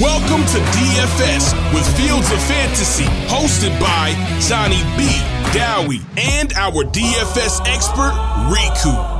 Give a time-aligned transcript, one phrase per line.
[0.00, 4.10] Welcome to DFS with Fields of Fantasy, hosted by
[4.40, 5.06] Jonny B,
[5.56, 8.10] Dowie, and our DFS expert,
[8.50, 9.14] Riku.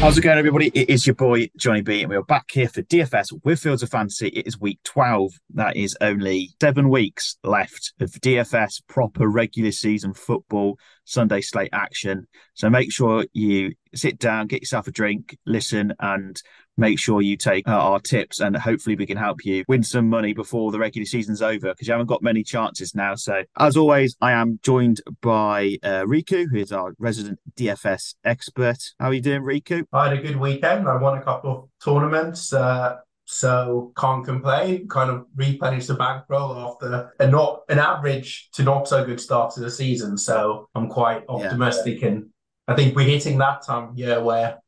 [0.00, 0.72] How's it going, everybody?
[0.74, 3.84] It is your boy Jonny B, and we are back here for DFS with Fields
[3.84, 4.26] of Fantasy.
[4.28, 5.30] It is week 12.
[5.54, 12.26] That is only seven weeks left of DFS proper regular season football Sunday slate action.
[12.54, 16.40] So make sure you sit down, get yourself a drink, listen, and
[16.78, 20.08] make sure you take uh, our tips and hopefully we can help you win some
[20.08, 23.14] money before the regular season's over because you haven't got many chances now.
[23.14, 28.78] So, as always, I am joined by uh, Riku, who is our resident DFS expert.
[28.98, 29.84] How are you doing, Riku?
[29.92, 30.88] I had a good weekend.
[30.88, 32.52] I won a couple of tournaments.
[32.52, 32.96] Uh,
[33.30, 34.88] so can't complain.
[34.88, 39.52] Kind of replenished the bankroll after a not an average to not so good start
[39.54, 40.16] to the season.
[40.16, 42.08] So I'm quite optimistic, yeah.
[42.08, 42.30] and
[42.66, 44.58] I think we're hitting that time yeah where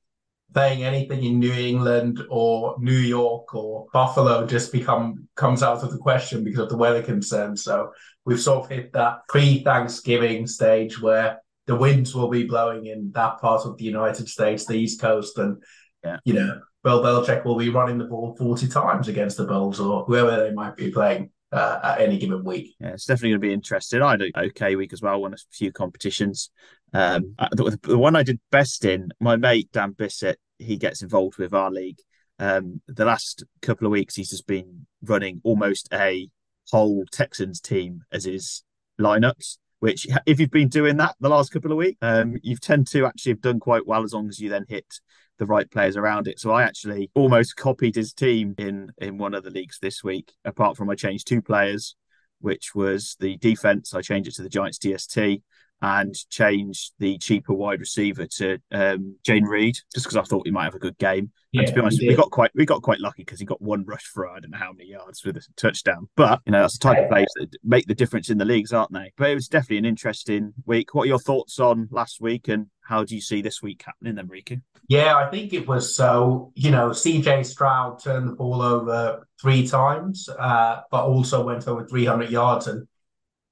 [0.53, 5.93] playing anything in New England or New York or Buffalo just become comes out of
[5.93, 7.63] the question because of the weather concerns.
[7.63, 7.93] So
[8.25, 13.41] we've sort of hit that pre-Thanksgiving stage where the winds will be blowing in that
[13.41, 15.63] part of the United States, the East Coast, and
[16.05, 16.19] yeah.
[16.25, 20.05] you know, Bill Belichick will be running the ball 40 times against the Bills or
[20.05, 21.31] whoever they might be playing.
[21.53, 22.77] Uh, at any given week.
[22.79, 24.01] Yeah, it's definitely going to be interesting.
[24.03, 26.53] I had an okay week as well, won a few competitions.
[26.93, 31.39] Um, the, the, one I did best in, my mate Dan Bissett, he gets involved
[31.39, 31.99] with our league.
[32.39, 36.29] Um, the last couple of weeks, he's just been running almost a
[36.71, 38.63] whole Texans team as his
[39.01, 39.59] lineups.
[39.81, 43.07] Which, if you've been doing that the last couple of weeks, um, you tend to
[43.07, 45.01] actually have done quite well as long as you then hit
[45.39, 46.39] the right players around it.
[46.39, 50.33] So I actually almost copied his team in in one of the leagues this week.
[50.45, 51.97] Apart from I changed two players,
[52.41, 53.95] which was the defense.
[53.95, 55.43] I changed it to the Giants DST,
[55.83, 60.53] and change the cheaper wide receiver to um, Jayden Reed, just because I thought he
[60.53, 61.31] might have a good game.
[61.53, 63.61] Yeah, and to be honest, we got quite we got quite lucky because he got
[63.61, 66.09] one rush for I don't know how many yards with a touchdown.
[66.17, 68.73] But you know that's the type of plays that make the difference in the leagues,
[68.73, 69.13] aren't they?
[69.17, 70.95] But it was definitely an interesting week.
[70.95, 74.15] What are your thoughts on last week, and how do you see this week happening,
[74.15, 74.61] then, Riku?
[74.89, 76.53] Yeah, I think it was so.
[76.55, 81.85] You know, CJ Stroud turned the ball over three times, uh, but also went over
[81.85, 82.87] 300 yards and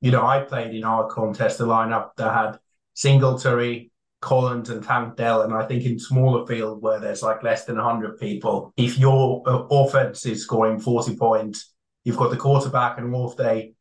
[0.01, 2.59] you know, I played in our contest a lineup that had
[2.95, 5.43] Singletary, Collins, and Tank Dell.
[5.43, 9.43] And I think in smaller field where there's like less than 100 people, if your
[9.47, 11.73] uh, offense is scoring 40 points,
[12.05, 13.73] you've got the quarterback and all of the,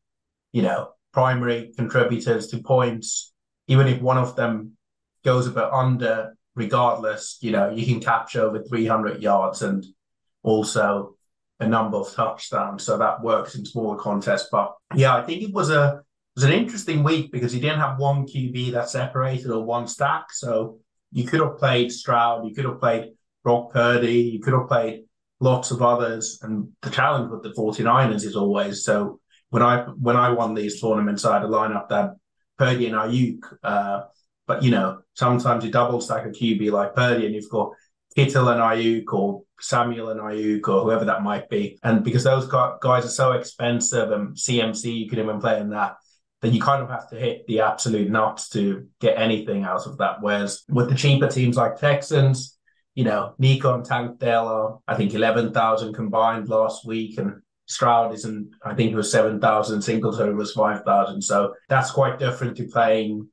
[0.52, 3.32] you know, primary contributors to points,
[3.66, 4.72] even if one of them
[5.24, 9.84] goes a bit under, regardless, you know, you can capture over 300 yards and
[10.42, 11.16] also
[11.60, 12.84] a number of touchdowns.
[12.84, 14.48] So that works in smaller contests.
[14.50, 16.02] But yeah, I think it was a
[16.38, 20.32] was an interesting week because he didn't have one QB that separated or one stack.
[20.32, 20.78] So
[21.10, 23.10] you could have played Stroud, you could have played
[23.42, 25.00] Brock Purdy, you could have played
[25.40, 26.38] lots of others.
[26.40, 29.18] And the challenge with the 49ers is always so
[29.50, 32.12] when I when I won these tournaments, I had a lineup that
[32.56, 33.40] Purdy and Aiyuk.
[33.64, 34.02] Uh,
[34.46, 37.72] but you know, sometimes you double stack a QB like Purdy and you've got
[38.14, 41.80] Kittle and Aiyuk or Samuel and Aiyuk or whoever that might be.
[41.82, 45.96] And because those guys are so expensive and CMC, you could even play in that
[46.40, 49.98] then you kind of have to hit the absolute nuts to get anything out of
[49.98, 50.20] that.
[50.20, 52.56] Whereas with the cheaper teams like Texans,
[52.94, 57.18] you know, Nico and Tank Dell are, I think, 11,000 combined last week.
[57.18, 61.22] And Stroud isn't, I think it was 7,000, Singleton was 5,000.
[61.22, 63.28] So that's quite different to playing,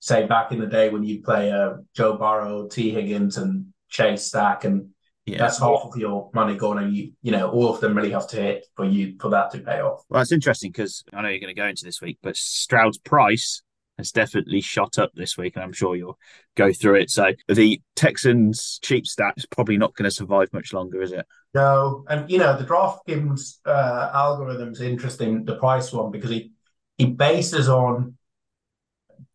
[0.00, 4.24] say, back in the day when you play uh, Joe Burrow, Tee Higgins, and Chase
[4.24, 4.64] Stack.
[4.64, 4.90] And
[5.32, 5.38] yeah.
[5.38, 8.28] that's half of your money gone, and you you know all of them really have
[8.28, 10.04] to hit for you for that to pay off.
[10.08, 12.98] Well, it's interesting because I know you're going to go into this week, but Stroud's
[12.98, 13.62] price
[13.98, 16.18] has definitely shot up this week, and I'm sure you'll
[16.56, 17.10] go through it.
[17.10, 21.26] So the Texans' cheap stat is probably not going to survive much longer, is it?
[21.54, 26.52] No, and you know the draft DraftKings uh, algorithm's interesting, the price one, because he
[26.98, 28.16] he bases on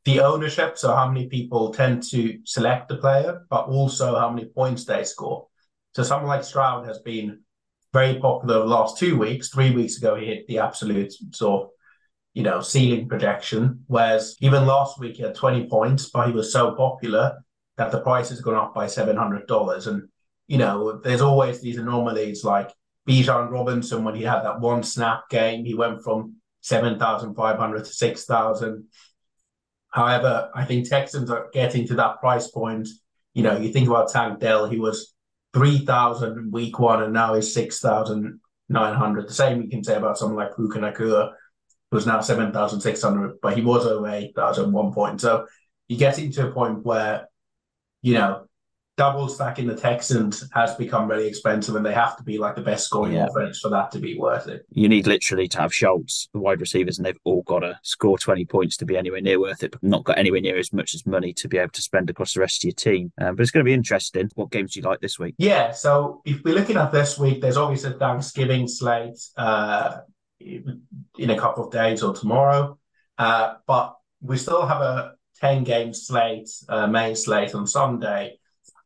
[0.06, 4.46] the ownership, so how many people tend to select the player, but also how many
[4.46, 5.48] points they score.
[5.96, 7.40] So someone like Stroud has been
[7.94, 9.48] very popular the last two weeks.
[9.48, 11.70] Three weeks ago, he hit the absolute sort of,
[12.34, 13.86] you know, ceiling projection.
[13.88, 17.42] Whereas even last week, he had 20 points, but he was so popular
[17.78, 19.88] that the price has gone up by $700.
[19.88, 20.10] And,
[20.48, 22.74] you know, there's always these anomalies like
[23.08, 28.84] Bijan Robinson, when he had that one snap game, he went from 7,500 to 6,000.
[29.92, 32.90] However, I think Texans are getting to that price point.
[33.34, 35.15] You know, you think about Tank Dell, he was
[35.56, 39.28] 3,000 week one and now is 6,900.
[39.28, 41.32] The same you can say about someone like Puka Nacua,
[41.92, 45.22] who's now 7,600, but he was over 8,000 one point.
[45.22, 45.48] So
[45.88, 47.30] you get into a point where,
[48.02, 48.48] you know,
[48.98, 52.62] double stacking the Texans has become really expensive, and they have to be like the
[52.62, 53.28] best scoring yeah.
[53.28, 54.66] offense for that to be worth it.
[54.70, 58.18] You need literally to have Schultz, the wide receivers, and they've all got to score
[58.18, 60.96] 20 points to be anywhere near worth it, but not got anywhere near as much
[60.96, 63.12] as money to be able to spend across the rest of your team.
[63.20, 64.30] Um, but it's going to be interesting.
[64.36, 65.36] What games do you like this week?
[65.38, 69.98] Yeah, so if we're looking at this week, there's obviously a Thanksgiving slate uh,
[70.40, 72.78] in a couple of days or tomorrow,
[73.18, 78.38] uh, but we still have a 10 game slate, uh, main slate on Sunday.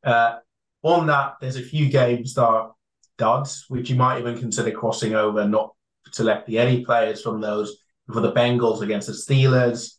[0.04, 0.38] Uh,
[0.82, 2.74] on that, there's a few games that are
[3.18, 5.74] duds, which you might even consider crossing over, not
[6.12, 7.78] selecting any players from those
[8.12, 9.96] for the Bengals against the Steelers,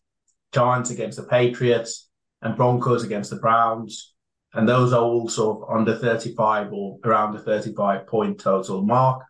[0.53, 2.09] Giants against the Patriots,
[2.43, 4.15] and Broncos against the Browns.
[4.53, 9.25] And those are all sort of under 35 or around the 35 point total mark.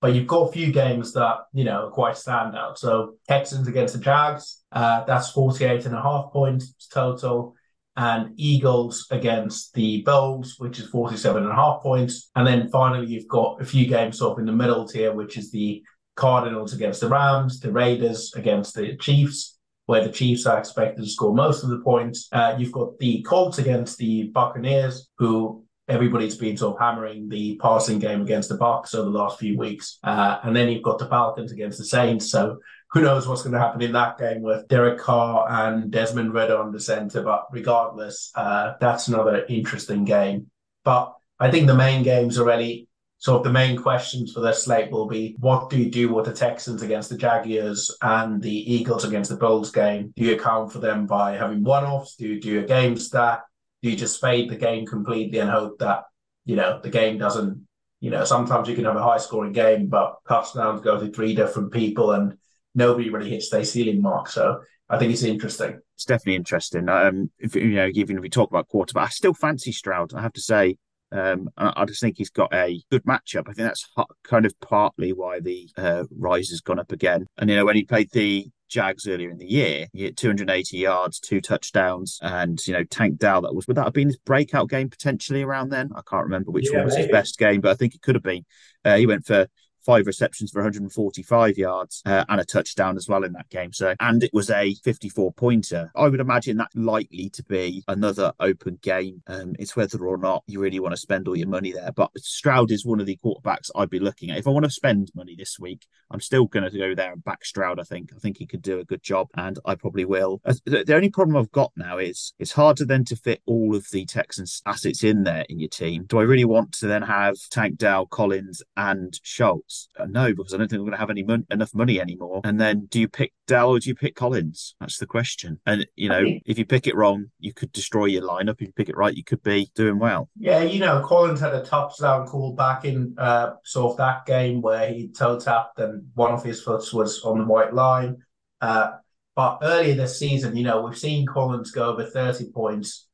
[0.00, 2.78] But you've got a few games that, you know, are quite stand out.
[2.78, 7.54] So Texans against the Jags, uh, that's 48 and a half points total
[7.96, 12.30] and Eagles against the Bills, which is 47 and a half points.
[12.36, 15.50] And then finally, you've got a few games up in the middle tier, which is
[15.50, 15.82] the
[16.14, 21.10] Cardinals against the Rams, the Raiders against the Chiefs, where the Chiefs are expected to
[21.10, 22.28] score most of the points.
[22.32, 27.56] Uh, you've got the Colts against the Buccaneers, who everybody's been sort of hammering the
[27.62, 29.98] passing game against the Bucs over the last few weeks.
[30.02, 32.30] Uh, and then you've got the Falcons against the Saints.
[32.30, 32.58] So
[32.92, 36.56] who knows what's going to happen in that game with Derek Carr and Desmond Ridder
[36.56, 37.22] on the centre.
[37.22, 40.50] But regardless, uh, that's another interesting game.
[40.84, 42.88] But I think the main games already.
[43.18, 46.32] So the main questions for this slate will be what do you do with the
[46.32, 50.12] Texans against the Jaguars and the Eagles against the Bills game?
[50.16, 52.16] Do you account for them by having one-offs?
[52.16, 53.42] Do you do a game stack?
[53.82, 56.04] Do you just fade the game completely and hope that,
[56.44, 57.66] you know, the game doesn't,
[58.00, 61.34] you know, sometimes you can have a high scoring game, but touchdowns go to three
[61.34, 62.36] different people and
[62.76, 64.28] nobody really hits their ceiling mark.
[64.28, 65.80] So I think it's interesting.
[65.96, 66.88] It's definitely interesting.
[66.88, 70.14] Um, if you know, even if we talk about quarterback, I still fancy Stroud.
[70.14, 70.76] I have to say,
[71.10, 73.48] um, I, just think he's got a good matchup.
[73.48, 73.88] I think that's
[74.22, 77.26] kind of partly why the uh, rise has gone up again.
[77.38, 79.86] And you know, when he played the Jags earlier in the year.
[79.92, 83.42] He hit 280 yards, two touchdowns, and you know, Tank Dell.
[83.42, 85.90] That was would that have been his breakout game potentially around then?
[85.94, 87.06] I can't remember which yeah, one was maybe.
[87.06, 88.44] his best game, but I think it could have been.
[88.84, 89.46] Uh, he went for
[89.86, 93.72] five receptions for 145 yards uh, and a touchdown as well in that game.
[93.72, 95.92] So, and it was a 54 pointer.
[95.94, 99.22] I would imagine that likely to be another open game.
[99.28, 101.92] Um, it's whether or not you really want to spend all your money there.
[101.92, 104.38] But Stroud is one of the quarterbacks I'd be looking at.
[104.38, 107.24] If I want to spend money this week, I'm still going to go there and
[107.24, 107.78] back Stroud.
[107.78, 108.10] I think.
[108.14, 110.40] I think he could do a good job, and I probably will.
[110.64, 114.04] The only problem I've got now is it's harder then to fit all of the
[114.04, 116.04] Texans assets in there in your team.
[116.06, 119.75] Do I really want to then have Tank Dell, Collins, and Schultz?
[119.98, 122.40] Uh, no, because I don't think we're going to have any mon- enough money anymore.
[122.44, 124.74] And then do you pick Dell or do you pick Collins?
[124.80, 125.60] That's the question.
[125.66, 128.60] And, you know, if you pick it wrong, you could destroy your lineup.
[128.60, 130.28] If you pick it right, you could be doing well.
[130.38, 134.60] Yeah, you know, Collins had a touchdown call back in uh, sort of that game
[134.60, 138.18] where he toe tapped and one of his foots was on the white line.
[138.60, 138.92] Uh,
[139.34, 143.06] but earlier this season, you know, we've seen Collins go over 30 points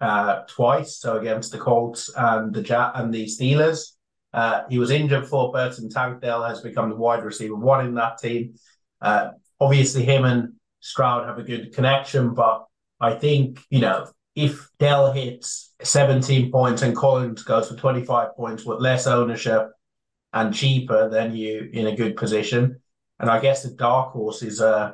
[0.00, 0.98] uh, twice.
[0.98, 3.92] So against the Colts and the ja- and the Steelers.
[4.32, 7.94] Uh, he was injured for Burton Tank Dell has become the wide receiver one in
[7.94, 8.54] that team.
[9.00, 12.64] Uh, obviously, him and Stroud have a good connection, but
[13.00, 14.06] I think, you know,
[14.36, 19.70] if Dell hits 17 points and Collins goes for 25 points with less ownership
[20.32, 22.80] and cheaper, then you in a good position.
[23.18, 24.92] And I guess the dark horse is uh,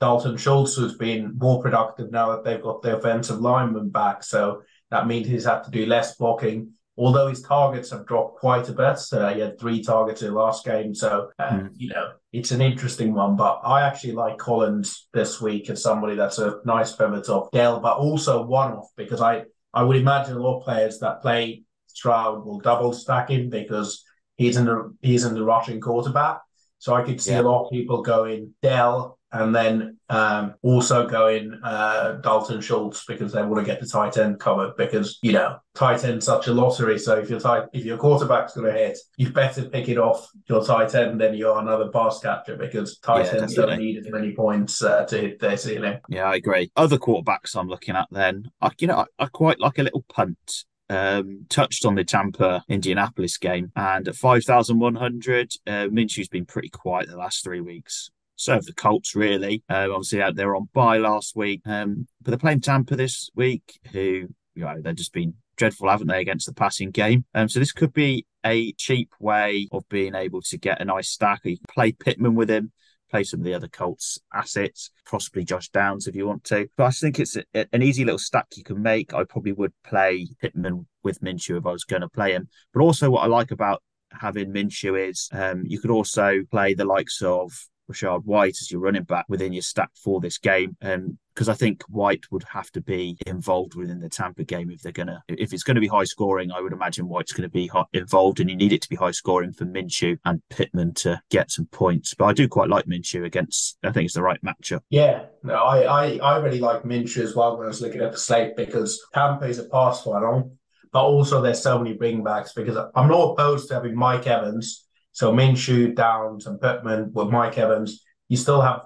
[0.00, 4.24] Dalton Schultz, who's been more productive now that they've got the offensive lineman back.
[4.24, 8.68] So that means he's had to do less blocking although his targets have dropped quite
[8.68, 8.98] a bit.
[9.12, 10.94] Uh, he had three targets in the last game.
[10.94, 11.70] So, uh, mm.
[11.74, 13.36] you know, it's an interesting one.
[13.36, 17.80] But I actually like Collins this week as somebody that's a nice pivot off Dell,
[17.80, 21.64] but also one off because I, I would imagine a lot of players that play
[21.88, 24.04] Stroud will double stack him because
[24.36, 26.40] he's in the he's in the rushing quarterback.
[26.78, 27.40] So I could see yeah.
[27.40, 33.32] a lot of people going Dell and then um, also going uh, Dalton Schultz because
[33.32, 36.52] they want to get the tight end covered because you know tight end such a
[36.52, 36.98] lottery.
[37.00, 40.30] So if your tight if your quarterback's going to hit, you better pick it off
[40.48, 43.98] your tight end than you are another pass catcher because tight yeah, ends don't need
[43.98, 45.98] as many points uh, to hit their ceiling.
[46.08, 46.70] Yeah, I agree.
[46.76, 50.04] Other quarterbacks I'm looking at then, I, you know, I, I quite like a little
[50.08, 55.88] punt um, touched on the Tampa Indianapolis game, and at five thousand one hundred, uh,
[55.90, 59.62] Minshew's been pretty quiet the last three weeks so have the Colts, really.
[59.68, 63.80] Um, obviously, out there on bye last week, um, but they're playing Tampa this week,
[63.92, 67.24] who you know they've just been dreadful, haven't they, against the passing game?
[67.34, 71.08] Um, so this could be a cheap way of being able to get a nice
[71.08, 71.40] stack.
[71.44, 72.72] You can play Pittman with him,
[73.10, 76.68] play some of the other Colts assets, possibly Josh Downs if you want to.
[76.76, 79.14] But I think it's a, an easy little stack you can make.
[79.14, 82.48] I probably would play Pittman with Minshew if I was going to play him.
[82.72, 86.84] But also, what I like about having Minshew is um, you could also play the
[86.84, 87.52] likes of
[87.90, 90.76] Rachaad White as your running back within your stack for this game.
[90.82, 94.70] Um, and because I think White would have to be involved within the Tampa game
[94.70, 96.52] if they're gonna if it's going to be high scoring.
[96.52, 99.10] I would imagine White's going to be involved, and you need it to be high
[99.10, 102.14] scoring for Minshew and Pittman to get some points.
[102.14, 103.78] But I do quite like Minshew against.
[103.82, 104.80] I think it's the right matchup.
[104.90, 108.12] Yeah, no, I I, I really like Minshew as well when I was looking at
[108.12, 110.56] the slate because Tampa is a pass funnel,
[110.92, 114.83] but also there's so many bringbacks because I'm not opposed to having Mike Evans
[115.14, 118.82] so Minshew, Downs, and Pittman with Mike Evans, you still have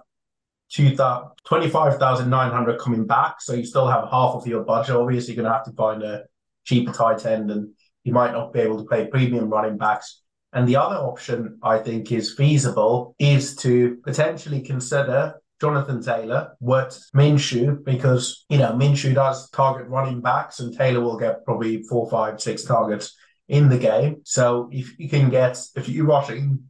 [0.71, 3.41] 25,900 coming back.
[3.41, 4.95] So you still have half of your budget.
[4.95, 6.25] Obviously, you're going to have to find a
[6.65, 7.71] cheaper tight end and
[8.05, 10.21] you might not be able to play premium running backs.
[10.53, 17.09] And the other option I think is feasible is to potentially consider Jonathan Taylor with
[17.17, 22.11] Minshew because, you know, Minshew does target running backs and Taylor will get probably four,
[22.11, 23.17] five, six targets
[23.49, 24.21] in the game.
[24.25, 26.65] So if you can get, if you're rushing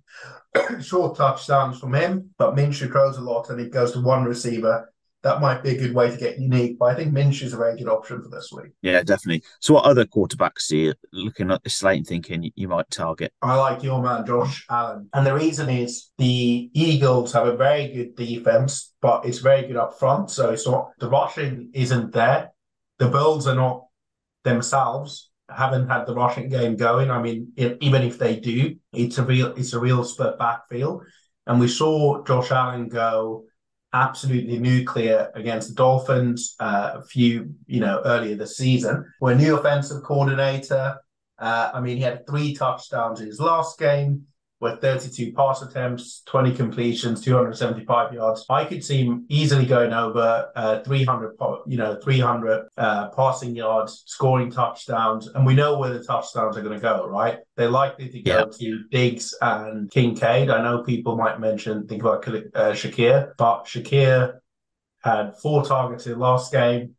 [0.80, 4.92] short touchdowns from him, but Minshew throws a lot and it goes to one receiver,
[5.22, 6.78] that might be a good way to get unique.
[6.78, 8.72] But I think Minshew's a very good option for this week.
[8.82, 9.42] Yeah, definitely.
[9.58, 13.32] So, what other quarterbacks are you looking at the slate and thinking you might target?
[13.42, 15.08] I like your man, Josh Allen.
[15.12, 19.76] And the reason is the Eagles have a very good defense, but it's very good
[19.76, 20.30] up front.
[20.30, 22.52] So, it's not the rushing isn't there.
[22.98, 23.86] The Bills are not
[24.44, 27.10] themselves haven't had the rushing game going.
[27.10, 31.04] I mean, it, even if they do, it's a real it's a real split backfield.
[31.46, 33.44] And we saw Josh Allen go
[33.92, 39.10] absolutely nuclear against the Dolphins uh, a few, you know, earlier this season.
[39.20, 40.98] We're a new offensive coordinator.
[41.38, 44.26] Uh, I mean, he had three touchdowns in his last game
[44.60, 48.44] with 32 pass attempts, 20 completions, 275 yards.
[48.50, 51.36] I could see him easily going over uh, 300,
[51.66, 56.62] you know, 300 uh, passing yards, scoring touchdowns, and we know where the touchdowns are
[56.62, 57.38] going to go, right?
[57.56, 58.44] They're likely to go yeah.
[58.58, 60.50] to Diggs and Kincaid.
[60.50, 64.38] I know people might mention think about uh, Shakir, but Shakir
[65.04, 66.96] had four targets in the last game.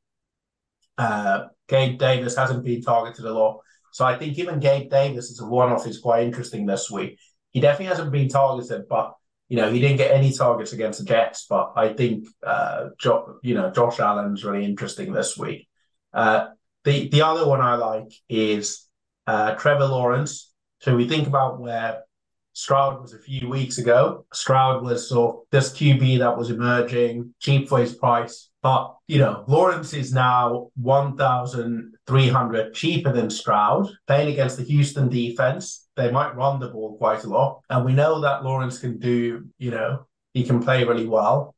[0.98, 3.60] Uh, Gabe Davis hasn't been targeted a lot.
[3.92, 7.20] So I think even Gabe Davis is a one-off is quite interesting this week
[7.52, 9.16] he definitely hasn't been targeted, but
[9.48, 11.46] you know he didn't get any targets against the Jets.
[11.50, 15.68] But I think uh, jo- you know Josh Allen's really interesting this week.
[16.14, 16.48] Uh,
[16.84, 18.88] the the other one I like is
[19.28, 20.54] uh, Trevor Lawrence.
[20.82, 22.04] So we think about where
[22.54, 24.26] Stroud was a few weeks ago.
[24.34, 28.50] Stroud was sort of this QB that was emerging, cheap for his price.
[28.62, 35.88] But, you know, Lawrence is now 1,300 cheaper than Stroud, playing against the Houston defense.
[36.00, 37.62] They might run the ball quite a lot.
[37.70, 41.56] And we know that Lawrence can do, you know, he can play really well.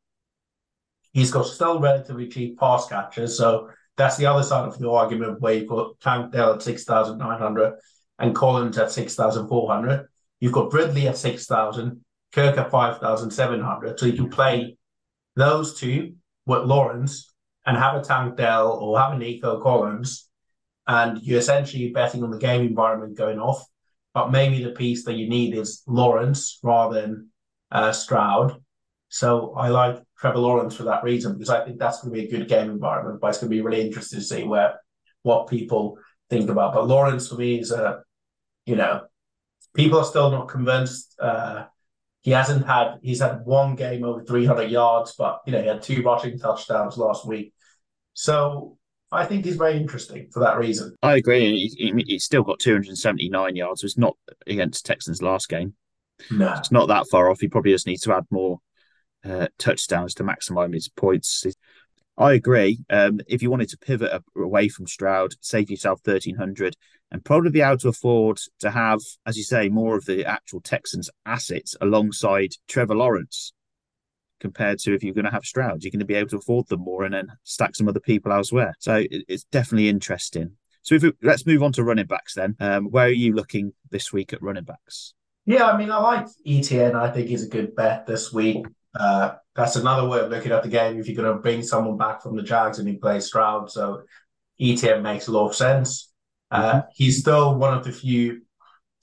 [1.12, 3.38] He's got still relatively cheap pass catchers.
[3.38, 7.74] So that's the other side of the argument where you've got Dell at 6,900
[8.18, 10.08] and Collins at 6,400.
[10.40, 14.00] You've got Ridley at 6,000, Kirk at 5,700.
[14.00, 14.76] So you can play
[15.36, 16.14] those two
[16.46, 17.32] with Lawrence
[17.64, 20.28] and have a Tank Dell or have a Nico Collins,
[20.88, 23.64] and you're essentially betting on the game environment going off.
[24.14, 27.30] But maybe the piece that you need is Lawrence rather than
[27.70, 28.62] uh, Stroud.
[29.08, 32.26] So I like Trevor Lawrence for that reason because I think that's going to be
[32.26, 33.20] a good game environment.
[33.20, 34.80] But it's going to be really interesting to see where
[35.22, 35.98] what people
[36.30, 36.74] think about.
[36.74, 38.02] But Lawrence for me is a,
[38.66, 39.02] you know,
[39.74, 41.16] people are still not convinced.
[41.18, 41.64] Uh,
[42.22, 45.82] he hasn't had he's had one game over 300 yards, but you know he had
[45.82, 47.52] two rushing touchdowns last week.
[48.14, 48.78] So
[49.12, 50.96] I think he's very interesting for that reason.
[51.02, 51.68] I agree.
[51.68, 53.84] He, he's still got 279 yards.
[53.84, 54.16] It's not
[54.46, 55.74] against Texans last game.
[56.30, 57.40] No, it's not that far off.
[57.40, 58.58] He probably just needs to add more
[59.24, 61.44] uh, touchdowns to maximize his points.
[62.16, 62.78] I agree.
[62.90, 66.76] Um, if you wanted to pivot away from Stroud, save yourself 1300
[67.10, 70.60] and probably be able to afford to have, as you say, more of the actual
[70.60, 73.52] Texans assets alongside Trevor Lawrence
[74.42, 75.82] compared to if you're going to have Stroud.
[75.82, 78.32] You're going to be able to afford them more and then stack some other people
[78.32, 78.74] elsewhere.
[78.80, 80.56] So it's definitely interesting.
[80.82, 82.56] So if we, let's move on to running backs then.
[82.60, 85.14] Um, where are you looking this week at running backs?
[85.46, 86.94] Yeah, I mean, I like ETN.
[86.94, 88.66] I think he's a good bet this week.
[88.94, 90.98] Uh, that's another way of looking at the game.
[90.98, 94.02] If you're going to bring someone back from the Jags and he plays Stroud, so
[94.60, 96.12] ETN makes a lot of sense.
[96.50, 96.88] Uh, mm-hmm.
[96.94, 98.42] He's still one of the few,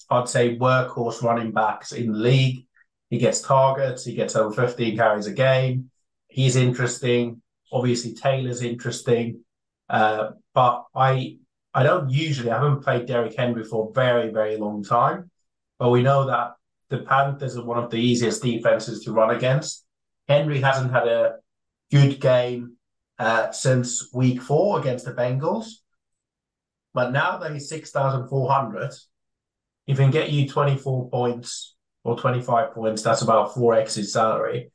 [0.10, 2.66] I'd say, workhorse running backs in the league.
[3.10, 4.06] He gets targets.
[4.06, 5.90] He gets over 15 carries a game.
[6.28, 7.42] He's interesting.
[7.72, 9.44] Obviously, Taylor's interesting.
[9.90, 11.38] Uh, but I
[11.74, 15.30] I don't usually, I haven't played Derrick Henry for a very, very long time.
[15.78, 16.54] But we know that
[16.90, 19.86] the Panthers are one of the easiest defenses to run against.
[20.28, 21.36] Henry hasn't had a
[21.92, 22.76] good game
[23.20, 25.68] uh, since week four against the Bengals.
[26.94, 28.92] But now that he's 6,400,
[29.86, 34.72] he can get you 24 points or 25 points, that's about 4x his salary.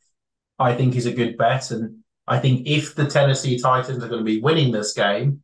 [0.59, 1.71] I think is a good bet.
[1.71, 5.43] And I think if the Tennessee Titans are going to be winning this game,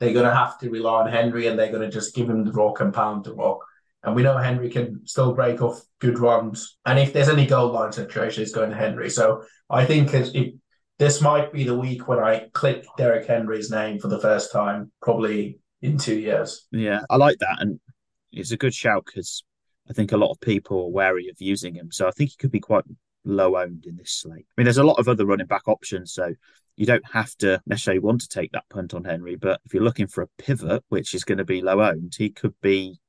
[0.00, 2.44] they're going to have to rely on Henry and they're going to just give him
[2.44, 3.64] the rock and pound the rock.
[4.02, 6.78] And we know Henry can still break off good runs.
[6.86, 9.10] And if there's any goal line situation, it's going to Henry.
[9.10, 10.10] So I think
[10.98, 14.90] this might be the week when I click Derrick Henry's name for the first time,
[15.02, 16.66] probably in two years.
[16.72, 17.58] Yeah, I like that.
[17.60, 17.78] And
[18.32, 19.44] it's a good shout because
[19.90, 21.90] I think a lot of people are wary of using him.
[21.90, 22.84] So I think he could be quite
[23.24, 24.46] low owned in this slate.
[24.48, 26.12] I mean, there's a lot of other running back options.
[26.12, 26.34] So
[26.76, 29.36] you don't have to necessarily want to take that punt on Henry.
[29.36, 32.30] But if you're looking for a pivot, which is going to be low owned, he
[32.30, 33.00] could be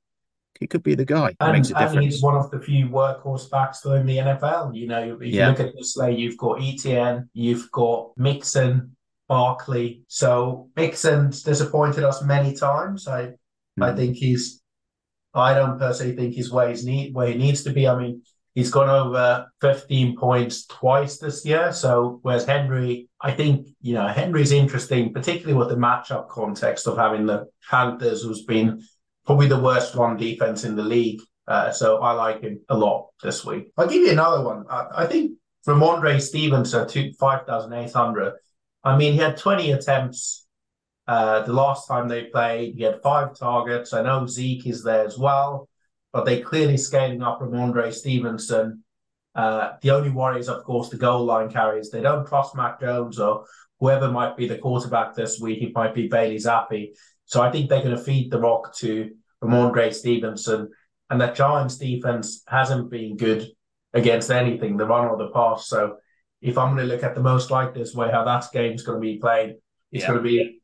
[0.60, 1.36] he could be the guy.
[1.40, 1.94] And, makes a difference.
[1.94, 4.76] and he's one of the few workhorse backs in the NFL.
[4.76, 5.46] You know, if yeah.
[5.46, 8.96] you look at the slate, you've got ETN, you've got Mixon,
[9.28, 10.04] Barkley.
[10.08, 13.08] So Mixon's disappointed us many times.
[13.08, 13.36] I mm.
[13.82, 13.98] I hmm.
[13.98, 14.61] think he's
[15.34, 17.88] I don't personally think he's where he's need where he needs to be.
[17.88, 18.22] I mean,
[18.54, 21.72] he's gone over 15 points twice this year.
[21.72, 26.98] So whereas Henry, I think, you know, Henry's interesting, particularly with the matchup context of
[26.98, 28.82] having the Panthers, who's been
[29.26, 31.22] probably the worst run defense in the league.
[31.48, 33.72] Uh, so I like him a lot this week.
[33.78, 34.66] I'll give you another one.
[34.70, 38.34] I, I think Rhamondre Stevenson, two, 5,800.
[38.84, 40.41] I mean, he had 20 attempts
[41.08, 42.76] uh, the last time they played.
[42.76, 43.94] He had five targets.
[43.94, 45.68] I know Zeke is there as well,
[46.14, 48.84] but they clearly scaling up Rhamondre Stevenson.
[49.34, 51.90] Uh, the only worry is, of course, the goal line carries.
[51.90, 53.46] They don't trust Mac Jones or
[53.80, 55.62] whoever might be the quarterback this week.
[55.62, 56.92] It might be Bailey Zappe.
[57.26, 59.12] So I think they're going to feed the rock to
[59.44, 60.70] Rhamondre Stevenson.
[61.10, 63.48] And that Giants defense hasn't been good
[63.94, 65.68] against anything, the run or the pass.
[65.68, 65.98] So
[66.42, 68.98] if I'm going to look at the most like this way, how that game's going
[68.98, 69.56] to be played,
[69.92, 70.08] it's yeah.
[70.08, 70.61] going to be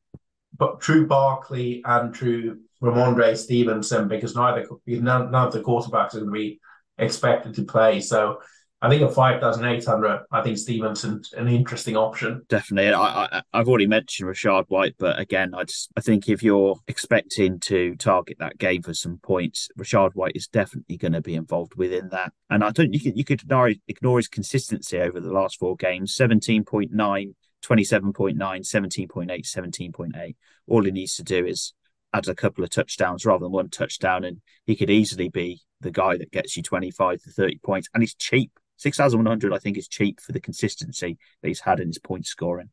[0.58, 6.20] but true Barkley and true Rhamondre Stevenson because neither none, none of the quarterbacks are
[6.20, 6.60] going to be
[6.98, 8.00] expected to play.
[8.00, 8.40] So
[8.80, 12.44] I think at 5,800, I think Stevenson's an interesting option.
[12.48, 12.94] Definitely.
[12.94, 17.60] I, have already mentioned Rachaad White, but again, I just I think if you're expecting
[17.62, 21.74] to target that game for some points, Rachaad White is definitely going to be involved
[21.76, 22.34] within that.
[22.52, 25.76] And I don't you could you could ignore, ignore his consistency over the last four
[25.76, 30.36] games 17.9, 27.9, 17.8, 17.8.
[30.68, 31.74] All he needs to do is
[32.14, 35.92] add a couple of touchdowns rather than one touchdown, and he could easily be the
[35.92, 37.90] guy that gets you 25 to 30 points.
[37.94, 41.88] And he's cheap 6,100, I think, is cheap for the consistency that he's had in
[41.88, 42.70] his point scoring.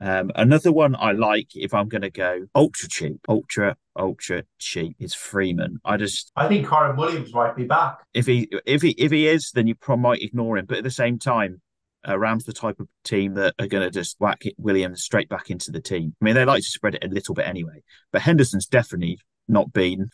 [0.00, 4.94] Um, another one I like if I'm going to go ultra cheap, ultra ultra cheap
[5.00, 5.80] is Freeman.
[5.84, 7.98] I just I think Kyren Williams might be back.
[8.14, 10.66] If he if he if he is, then you probably might ignore him.
[10.66, 11.60] But at the same time,
[12.08, 15.28] uh, Rams the type of team that are going to just whack it, Williams straight
[15.28, 16.14] back into the team.
[16.20, 17.82] I mean, they like to spread it a little bit anyway.
[18.12, 19.18] But Henderson's definitely
[19.48, 20.10] not been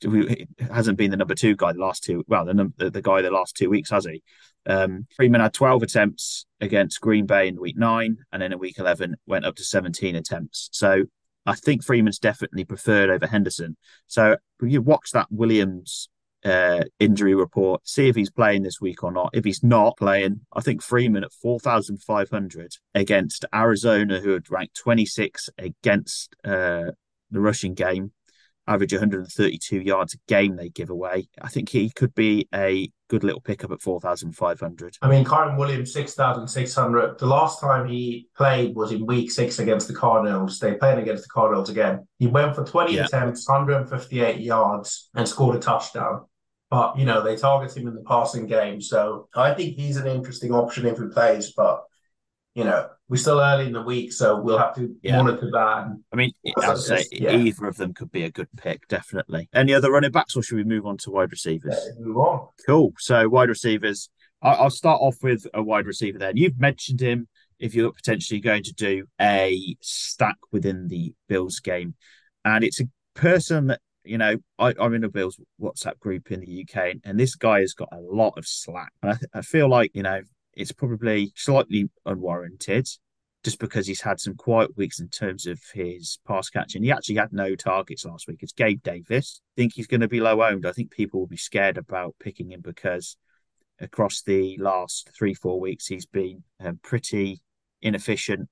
[0.71, 3.31] hasn't been the number two guy the last two well the the, the guy the
[3.31, 4.23] last two weeks has he
[4.67, 8.79] um, Freeman had 12 attempts against Green Bay in week nine and then in week
[8.79, 11.03] 11 went up to 17 attempts so
[11.45, 13.77] I think Freeman's definitely preferred over Henderson
[14.07, 16.09] so you watch that Williams
[16.45, 20.41] uh, injury report see if he's playing this week or not if he's not playing
[20.53, 26.93] I think Freeman at 4,500 against Arizona who had ranked 26 against uh,
[27.31, 28.13] the rushing game
[28.67, 31.29] average 132 yards a game they give away.
[31.41, 34.97] I think he could be a good little pickup at 4,500.
[35.03, 37.19] I mean, Kyren Williams, 6,600.
[37.19, 40.59] The last time he played was in week six against the Cardinals.
[40.59, 42.07] They're playing against the Cardinals again.
[42.19, 43.05] He went for 20 yeah.
[43.05, 46.25] attempts, 158 yards, and scored a touchdown.
[46.75, 48.81] But, you know, they target him in the passing game.
[48.81, 51.53] So I think he's an interesting option if he plays.
[51.53, 51.85] But
[52.55, 55.17] you know, we're still early in the week, so we'll have to yeah.
[55.17, 55.99] monitor that.
[56.13, 56.33] I mean,
[56.63, 57.33] I'd say yeah.
[57.33, 59.49] either of them could be a good pick, definitely.
[59.53, 61.77] Any other running backs, or should we move on to wide receivers?
[61.85, 62.49] Yeah, move on.
[62.67, 62.93] Cool.
[62.99, 64.09] So wide receivers.
[64.41, 66.19] I'll start off with a wide receiver.
[66.19, 67.29] Then you've mentioned him.
[67.59, 71.95] If you're potentially going to do a stack within the Bills game,
[72.45, 76.41] and it's a person that you know, I, am in a Bills WhatsApp group in
[76.41, 78.93] the UK, and this guy has got a lot of slack.
[79.03, 80.21] And I, I, feel like, you know,
[80.53, 82.89] it's probably slightly unwarranted
[83.45, 86.83] just because he's had some quiet weeks in terms of his pass catching.
[86.83, 88.39] He actually had no targets last week.
[88.41, 89.43] It's Gabe Davis.
[89.57, 90.67] I think he's going to be low owned.
[90.67, 93.17] I think people will be scared about picking him because
[93.81, 97.43] across the last three, four weeks, he's been um, pretty
[97.83, 98.49] inefficient.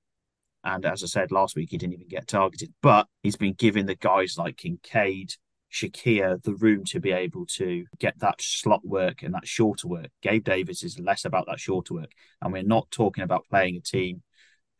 [0.63, 3.87] And as I said last week, he didn't even get targeted, but he's been giving
[3.87, 5.33] the guys like Kincaid,
[5.73, 10.09] Shakir the room to be able to get that slot work and that shorter work.
[10.21, 12.11] Gabe Davis is less about that shorter work.
[12.41, 14.21] And we're not talking about playing a team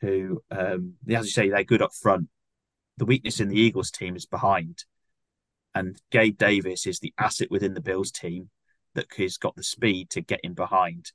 [0.01, 2.27] who, um, as you say, they're good up front.
[2.97, 4.83] The weakness in the Eagles team is behind.
[5.73, 8.51] And Gabe Davis is the asset within the Bills team
[8.93, 11.11] that has got the speed to get in behind.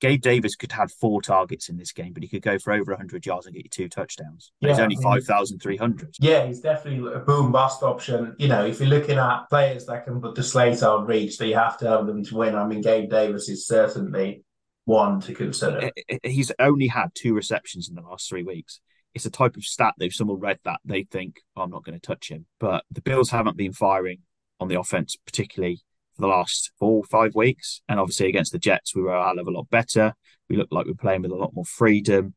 [0.00, 2.92] Gabe Davis could have four targets in this game, but he could go for over
[2.92, 4.52] 100 yards and get you two touchdowns.
[4.60, 6.16] Yeah, he's only 5,300.
[6.20, 8.36] Yeah, he's definitely a boom bust option.
[8.38, 11.46] You know, if you're looking at players that can put the slate on reach, that
[11.46, 12.54] you have to have them to win.
[12.54, 14.44] I mean, Gabe Davis is certainly
[14.84, 15.90] one to consider.
[16.22, 18.80] He's only had two receptions in the last three weeks.
[19.14, 21.84] It's a type of stat that if someone read that, they think, oh, I'm not
[21.84, 22.44] going to touch him.
[22.60, 24.18] But the Bills haven't been firing
[24.60, 25.80] on the offense, particularly
[26.16, 27.80] for the last four, five weeks.
[27.88, 30.14] And obviously against the Jets, we were a hell a lot better.
[30.48, 32.34] We looked like we are playing with a lot more freedom.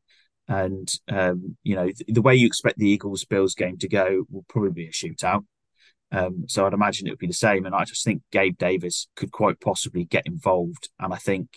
[0.48, 4.24] And, um, you know, the, the way you expect the Eagles Bills game to go
[4.30, 5.44] will probably be a shootout.
[6.12, 7.66] Um, so I'd imagine it would be the same.
[7.66, 10.88] And I just think Gabe Davis could quite possibly get involved.
[10.98, 11.48] And I think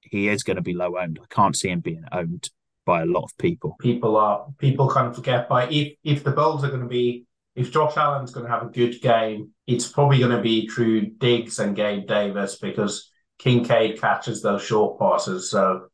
[0.00, 1.18] he is going to be low owned.
[1.22, 2.48] I can't see him being owned
[2.86, 3.76] by a lot of people.
[3.80, 7.26] People are people kind of forget by if if the Bills are going to be
[7.58, 11.10] if Josh Allen's going to have a good game, it's probably going to be through
[11.18, 15.50] Diggs and Gabe Davis because Kincaid catches those short passes.
[15.50, 15.88] So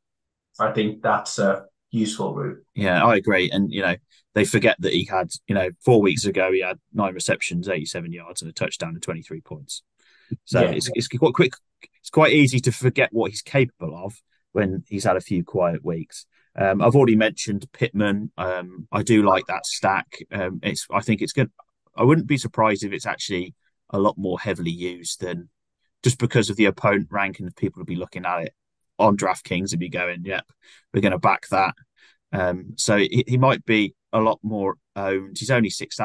[0.61, 2.63] I think that's a useful route.
[2.75, 3.51] Yeah, I agree.
[3.51, 3.97] And, you know,
[4.35, 8.13] they forget that he had, you know, four weeks ago, he had nine receptions, 87
[8.13, 9.83] yards, and a touchdown and 23 points.
[10.45, 10.71] So yeah.
[10.71, 11.55] it's, it's quite quick.
[12.01, 14.21] It's quite easy to forget what he's capable of
[14.53, 16.27] when he's had a few quiet weeks.
[16.57, 18.31] Um, I've already mentioned Pittman.
[18.39, 20.19] Um, I do like that stack.
[20.31, 21.51] Um, it's I think it's good.
[21.97, 23.55] I wouldn't be surprised if it's actually
[23.91, 25.49] a lot more heavily used than
[26.03, 28.55] just because of the opponent ranking of people to be looking at it
[28.99, 30.45] on DraftKings and be going, "Yep,
[30.93, 31.75] we're going to back that."
[32.33, 35.37] Um, so he, he, might be a lot more owned.
[35.39, 35.97] He's only six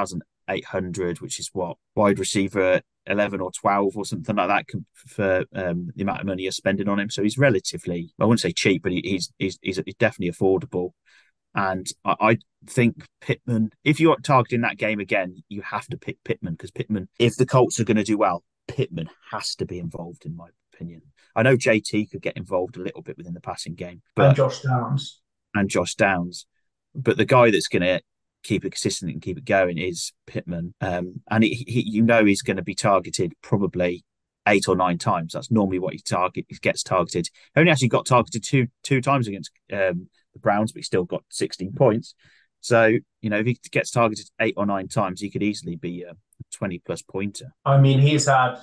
[0.49, 4.65] thousand eight hundred, which is what wide receiver 11 or 12 or something like that
[4.93, 7.09] for um, the amount of money you're spending on him.
[7.09, 10.91] So he's relatively, I wouldn't say cheap, but he's he's he's, he's definitely affordable.
[11.55, 16.23] And I, I, think Pittman, if you're targeting that game again, you have to pick
[16.23, 19.79] Pittman because Pittman, if the Colts are going to do well, Pittman has to be
[19.79, 21.01] involved, in my opinion.
[21.35, 24.35] I know JT could get involved a little bit within the passing game, but and
[24.35, 25.21] Josh Downs
[25.55, 26.45] and Josh Downs,
[26.93, 28.01] but the guy that's going to
[28.43, 30.73] keep it consistent and keep it going is Pittman.
[30.81, 34.03] Um, and he, you know he's going to be targeted probably
[34.47, 35.33] eight or nine times.
[35.33, 37.27] That's normally what he target he gets targeted.
[37.53, 41.05] He only actually got targeted two two times against um, the Browns, but he still
[41.05, 42.15] got 16 points.
[42.61, 46.03] So you know if he gets targeted eight or nine times, he could easily be
[46.03, 46.13] a
[46.53, 47.53] 20 plus pointer.
[47.65, 48.55] I mean, he's had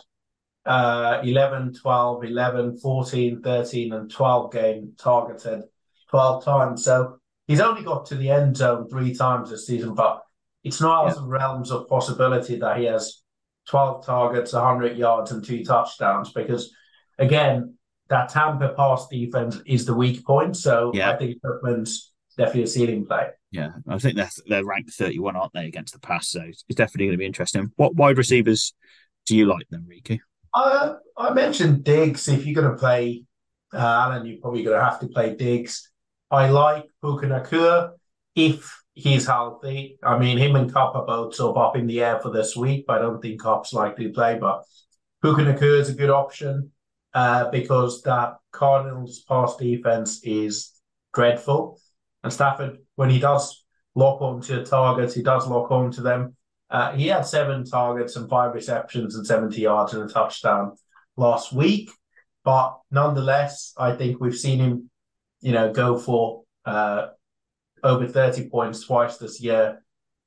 [0.65, 5.65] uh, 11, 12, 11, 14, 13, and 12 game targeted
[6.11, 6.85] 12 times.
[6.85, 10.23] So he's only got to the end zone three times this season, but
[10.65, 11.23] it's not out yeah.
[11.23, 13.23] of realms of possibility that he has
[13.69, 16.73] 12 targets, 100 yards, and two touchdowns because,
[17.19, 17.75] again,
[18.09, 20.57] that Tampa pass defense is the weak point.
[20.57, 21.11] So yeah.
[21.11, 23.29] I think Pittman's definitely a ceiling play.
[23.51, 26.29] Yeah, I think they're, they're ranked 31, aren't they, against the pass?
[26.29, 27.73] So it's definitely going to be interesting.
[27.77, 28.75] What wide receivers
[29.25, 30.19] do you like then, Riku?
[30.53, 32.29] Uh, I mentioned Diggs.
[32.29, 33.25] If you're going to play
[33.73, 35.91] uh, Allen, you're probably going to have to play Diggs.
[36.31, 37.93] I like Puka Nacua
[38.35, 39.99] if he's healthy.
[40.03, 42.57] I mean, him and Kupp are both sort of up in the air for this
[42.57, 44.39] week, but I don't think Kupp's likely to play.
[44.39, 44.65] But
[45.23, 46.73] Puka Nacua is a good option
[47.15, 50.73] uh, because that Cardinals pass defense is
[51.15, 51.81] dreadful.
[52.23, 56.37] And Stafford, when he does lock onto targets, he does lock onto them.
[56.69, 60.73] Uh, he had seven targets and five receptions and 70 yards and a touchdown
[61.17, 61.91] last week.
[62.45, 64.91] But nonetheless, I think we've seen him
[65.47, 67.07] you know, go for uh,
[67.85, 69.81] over 30 points twice this year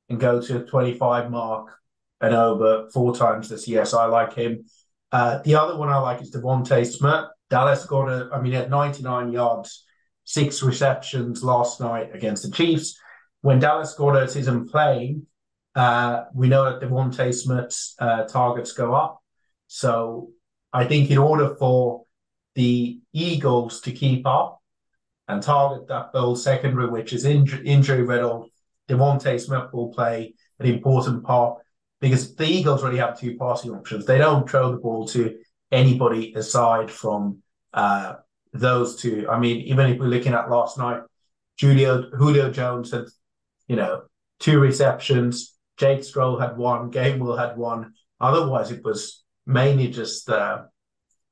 [0.08, 1.76] and go to a 25 mark
[2.22, 3.84] and over four times this year.
[3.84, 4.64] So I like him.
[5.12, 7.26] Uh, the other one I like is DeVonta Smith.
[7.50, 9.86] Dallas got a, I mean, at 99 yards,
[10.24, 12.98] six receptions last night against the Chiefs.
[13.42, 15.28] When Dallas Goedert isn't playing,
[15.76, 19.20] uh, we know that DeVonta Smith's uh, targets go up.
[19.68, 20.30] So
[20.72, 22.04] I think in order for
[22.56, 24.59] the Eagles to keep up,
[25.30, 28.50] and target that Bills secondary, which is inj- injury riddled.
[28.90, 31.60] DeVonta Smith will play an important part
[32.02, 34.06] because the Eagles really have two passing options.
[34.06, 35.38] They don't throw the ball to
[35.72, 38.16] anybody aside from uh,
[38.54, 39.28] those two.
[39.30, 41.02] I mean, even if we're looking at last night,
[41.62, 43.06] Julio Julio Jones had,
[43.68, 44.04] you know,
[44.40, 45.56] two receptions.
[45.78, 46.92] Jake Stoll had one.
[46.92, 47.94] Gainwell had one.
[48.20, 50.64] Otherwise, it was mainly just uh,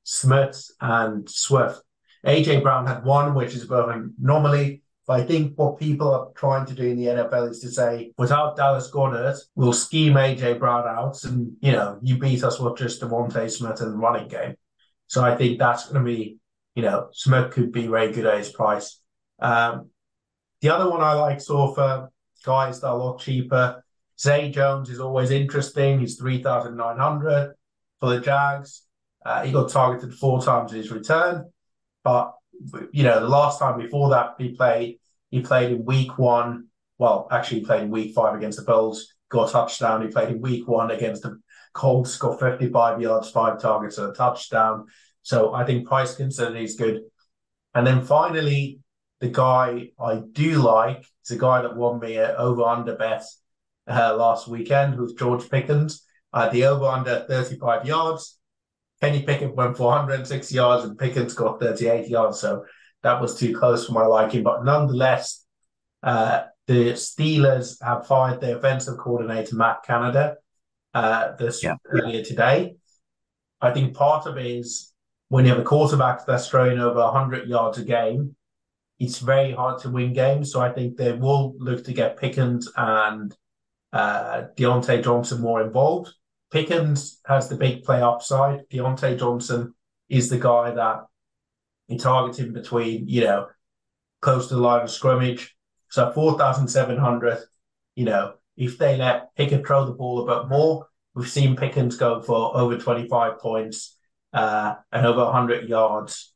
[0.04, 1.82] Smith and Swift.
[2.26, 6.66] AJ Brown had one, which is an anomaly But I think what people are trying
[6.66, 10.86] to do in the NFL is to say, without Dallas Goedert, we'll scheme AJ Brown
[10.86, 14.54] out, and you know, you beat us with just DeVonta Smith and the running game.
[15.06, 16.38] So I think that's going to be,
[16.74, 19.00] you know, Smith could be very good at his price.
[19.38, 19.90] Um,
[20.60, 22.10] the other one I like, so for
[22.44, 23.82] guys that are a lot cheaper,
[24.20, 26.00] Zay Jones is always interesting.
[26.00, 27.54] He's three thousand nine hundred
[28.00, 28.82] for the Jags.
[29.24, 31.50] Uh, he got targeted four times in his return,
[32.08, 32.34] but
[32.92, 34.98] you know the last time before that he played,
[35.30, 36.68] he played in week one.
[36.98, 40.02] Well, actually, he played in week five against the Bills, got a touchdown.
[40.02, 41.38] He played in week one against the
[41.72, 44.86] Colts, got fifty-five yards, five targets, and a touchdown.
[45.22, 47.02] So I think price considered is good.
[47.74, 48.80] And then finally,
[49.20, 53.24] the guy I do like is a guy that won me an over under bet
[53.86, 56.04] uh, last weekend with George Pickens.
[56.32, 58.38] Uh, the over under 35 yards.
[59.00, 62.40] Kenny Pickett went for 106 yards and Pickens got 38 yards.
[62.40, 62.64] So
[63.02, 64.42] that was too close for my liking.
[64.42, 65.44] But nonetheless,
[66.02, 70.36] uh, the Steelers have fired their offensive coordinator, Matt Canada,
[70.94, 71.76] uh, this yeah.
[71.86, 72.76] earlier today.
[73.60, 74.92] I think part of it is
[75.28, 78.34] when you have a quarterback that's throwing over 100 yards a game,
[78.98, 80.52] it's very hard to win games.
[80.52, 83.34] So I think they will look to get Pickens and
[83.92, 86.12] uh, Diontae Johnson more involved.
[86.50, 88.68] Pickens has the big play upside.
[88.70, 89.74] Diontae Johnson
[90.08, 91.04] is the guy that
[91.88, 93.48] you target him between, you know,
[94.20, 95.54] close to the line of scrimmage.
[95.90, 97.38] So 4,700,
[97.94, 101.96] you know, if they let Pickett throw the ball a bit more, we've seen Pickens
[101.96, 103.96] go for over 25 points
[104.32, 106.34] uh, and over 100 yards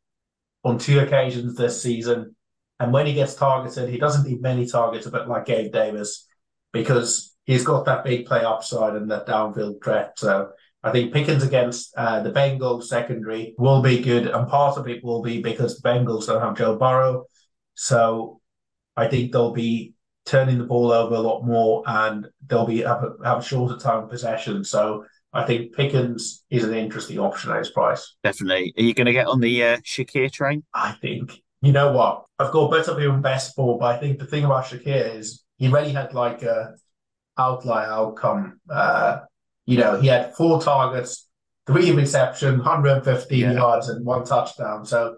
[0.65, 2.37] on two occasions this season.
[2.79, 6.27] And when he gets targeted, he doesn't need many targets, a bit like Gabe Davis,
[6.73, 10.19] because he's got that big play upside and that downfield threat.
[10.19, 10.51] So
[10.83, 15.05] I think Pickens against uh, the Bengals secondary will be good, and part of it
[15.05, 17.27] will be because the Bengals don't have Joe Burrow.
[17.75, 18.41] So
[18.97, 23.05] I think they'll be turning the ball over a lot more, and they'll be have
[23.05, 24.65] a, have a shorter time possession.
[24.65, 28.17] So I think Pickens is an interesting option at his price.
[28.25, 28.75] Definitely.
[28.77, 30.65] Are you going to get on the uh, Shakir train?
[30.75, 31.41] I think.
[31.61, 32.25] You know what?
[32.41, 35.45] I've got better view on best ball, but I think the thing about Shakir is
[35.59, 36.75] he really had like a
[37.39, 38.61] outlier outcome.
[38.69, 39.21] Uh,
[39.67, 41.29] you know, he had four targets,
[41.67, 43.53] three reception, 115 yeah.
[43.53, 44.85] yards, and one touchdown.
[44.85, 45.17] So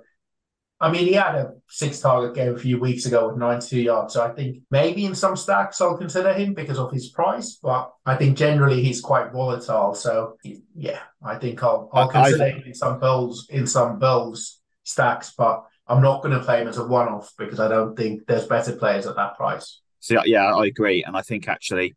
[0.81, 4.13] I mean, he had a six target game a few weeks ago with 92 yards.
[4.13, 7.91] So I think maybe in some stacks I'll consider him because of his price, but
[8.05, 9.95] I think generally he's quite volatile.
[9.95, 10.37] So
[10.75, 15.33] yeah, I think I'll, I'll consider I, him in some bills in some bills stacks,
[15.39, 18.27] but I'm not going to play him as a one off because I don't think
[18.27, 19.81] there's better players at that price.
[20.01, 21.95] So yeah, I agree, and I think actually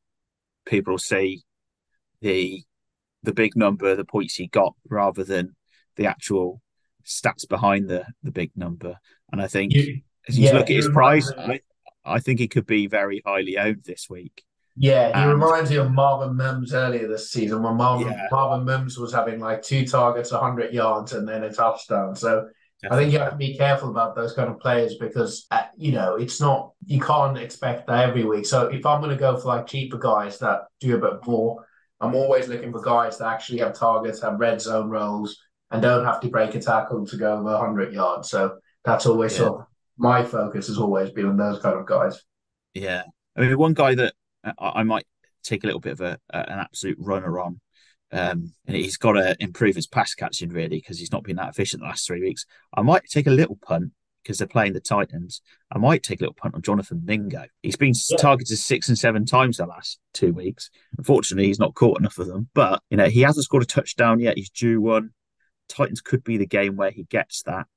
[0.68, 1.44] people see
[2.22, 2.64] the
[3.24, 5.56] the big number, the points he got, rather than
[5.96, 6.62] the actual
[7.06, 8.98] stats behind the the big number.
[9.32, 11.62] And I think you, as you yeah, look at his price, I,
[12.06, 14.44] I think he could be very highly owned this week.
[14.80, 18.28] Yeah, he and, reminds me of Marvin Mims earlier this season when Marvin yeah.
[18.32, 22.16] Marvin Mims was having like two targets, 100 yards, and then a touchdown.
[22.16, 22.50] So
[22.90, 25.92] I think you have to be careful about those kind of players because uh, you
[25.92, 28.46] know it's not you can't expect that every week.
[28.46, 31.66] So if I'm going to go for like cheaper guys that do a bit more,
[32.00, 35.40] I'm always looking for guys that actually have targets, have red zone roles,
[35.72, 38.30] and don't have to break a tackle to go over 100 yards.
[38.30, 39.38] So that's always yeah.
[39.38, 42.22] sort of my focus has always been on those kind of guys.
[42.74, 43.04] Yeah.
[43.36, 44.14] I mean, one guy that
[44.60, 45.06] I might
[45.44, 47.60] take a little bit of a, an absolute runner on.
[48.12, 51.50] Um, and he's got to improve his pass catching really because he's not been that
[51.50, 52.46] efficient the last three weeks.
[52.74, 53.92] I might take a little punt
[54.24, 55.42] because they're playing the Titans.
[55.72, 57.46] I might take a little punt on Jonathan Mingo.
[57.64, 58.18] He's been yeah.
[58.18, 60.70] targeted six and seven times the last two weeks.
[60.98, 62.50] Unfortunately, he's not caught enough of them.
[62.54, 64.38] But you know, he hasn't scored a touchdown yet.
[64.38, 65.12] He's due one.
[65.70, 67.68] Titans could be the game where he gets that.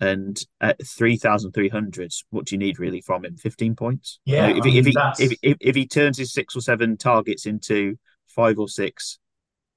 [0.00, 3.36] And at 3,300, what do you need really from him?
[3.36, 4.18] 15 points?
[4.24, 4.48] Yeah.
[4.48, 8.58] if, if, he, if, if, if he turns his six or seven targets into five
[8.58, 9.20] or six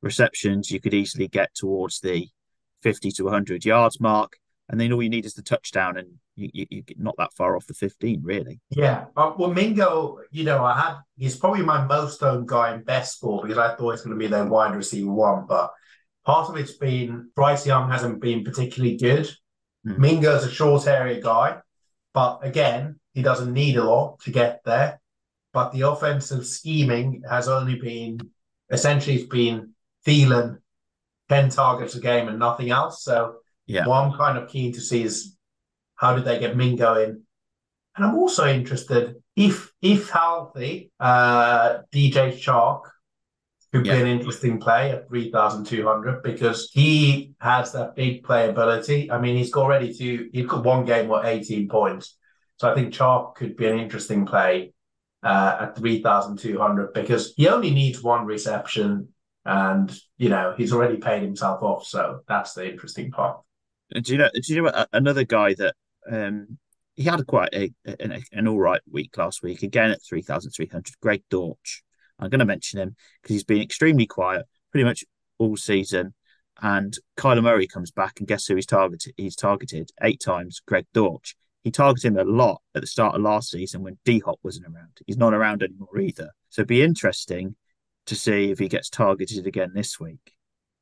[0.06, 2.28] receptions, you could easily get towards the
[2.84, 4.38] 50 to 100 yards mark.
[4.70, 7.56] And then all you need is the touchdown, and you, you, you're not that far
[7.56, 8.62] off the 15, really.
[8.70, 9.06] Yeah.
[9.16, 13.22] Uh, well, Mingo, you know, I had, he's probably my most owned guy in best
[13.22, 15.46] ball because I thought he's going to be their wide receiver one.
[15.48, 15.72] But
[16.26, 19.30] Part of it's been Bryce Young hasn't been particularly good.
[19.86, 20.00] Mm.
[20.00, 21.60] Mingo's a short area guy,
[22.16, 25.00] but again, he doesn't need a lot to get there.
[25.54, 28.20] But the offensive scheming has only been
[28.72, 29.75] essentially it's been
[30.06, 30.60] Thielen
[31.30, 33.04] 10 targets a game and nothing else.
[33.04, 33.86] So yeah.
[33.86, 35.36] what I'm kind of keen to see is
[35.96, 37.24] how did they get Mingo in?
[37.96, 42.84] And I'm also interested if if healthy, uh, DJ Chark
[43.72, 43.96] could yeah.
[43.96, 49.10] be an interesting play at 3,200 because he has that big playability.
[49.12, 52.18] I mean, he's got ready to, he's got one game with 18 points.
[52.58, 54.74] So I think Chark could be an interesting play
[55.24, 59.10] uh, at 3,200 because he only needs one reception
[59.46, 61.86] and, you know, he's already paid himself off.
[61.86, 63.42] So that's the interesting part.
[63.94, 65.76] Do you know, do you know another guy that
[66.12, 66.58] um,
[66.96, 71.24] he had quite a, an, an all right week last week, again at 3,300, Greg
[71.30, 71.84] Dortch.
[72.18, 75.04] I'm going to mention him because he's been extremely quiet pretty much
[75.38, 76.14] all season.
[76.62, 79.14] And Kyler Murray comes back, and guess who he's targeted?
[79.18, 81.36] He's targeted eight times, Greg Dortch.
[81.66, 84.68] He targeted him a lot at the start of last season when D Hop wasn't
[84.68, 84.98] around.
[85.06, 86.30] He's not around anymore either.
[86.50, 87.58] So it'd be interesting
[88.06, 90.34] to see if he gets targeted again this week.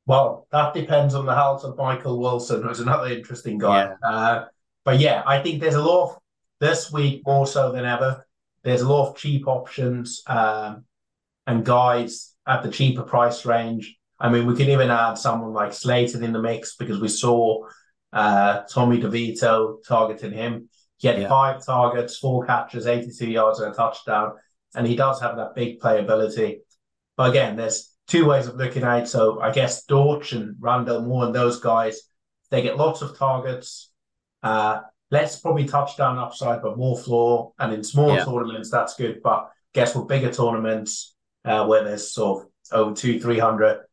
[0.06, 3.84] Well, that depends on the health of Michael Wilson, who's another interesting guy.
[4.02, 4.08] Yeah.
[4.08, 4.44] Uh,
[4.84, 6.18] but yeah, I think there's a lot of
[6.60, 8.26] this week more so than ever.
[8.62, 10.84] There's a lot of cheap options um,
[11.46, 13.96] and guys at the cheaper price range.
[14.20, 17.66] I mean, we could even add someone like Slayton in the mix because we saw
[18.12, 20.68] uh, Tommy DeVito targeting him.
[20.98, 21.28] He had yeah.
[21.28, 24.32] five targets, four catches, 82 yards, and a touchdown.
[24.74, 26.60] And he does have that big playability.
[27.16, 29.08] But again, there's two ways of looking at it.
[29.08, 32.00] So I guess Dortch and Rondale Moore and those guys,
[32.50, 33.90] they get lots of targets.
[34.42, 37.52] Uh, less probably touchdown upside, but more floor.
[37.58, 38.24] And in small yeah.
[38.24, 39.20] tournaments, that's good.
[39.22, 43.84] But guess with bigger tournaments, uh, where there's sort of over two, three hundred,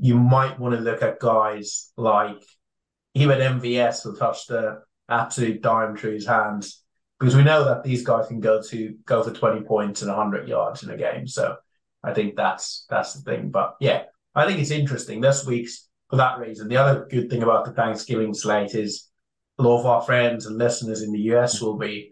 [0.00, 2.42] you might want to look at guys like
[3.14, 6.82] even MVS will touch the absolute dime through his hands
[7.18, 10.48] because we know that these guys can go to go for 20 points and 100
[10.48, 11.26] yards in a game.
[11.26, 11.56] So
[12.02, 13.50] I think that's that's the thing.
[13.50, 16.68] But yeah, I think it's interesting this week's for that reason.
[16.68, 19.08] The other good thing about the Thanksgiving slate is
[19.58, 22.10] a lot of our friends and listeners in the US will be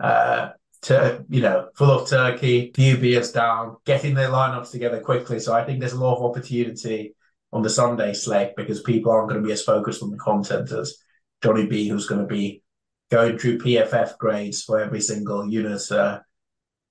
[0.00, 0.50] uh,
[0.82, 5.40] to you know full of turkey, few beers down, getting their lineups together quickly.
[5.40, 7.14] So I think there's a lot of opportunity
[7.52, 10.70] on the Sunday slate because people aren't going to be as focused on the content
[10.72, 10.96] as
[11.42, 12.62] Jonny B, who's going to be
[13.10, 16.20] going through PFF grades for every single unit uh,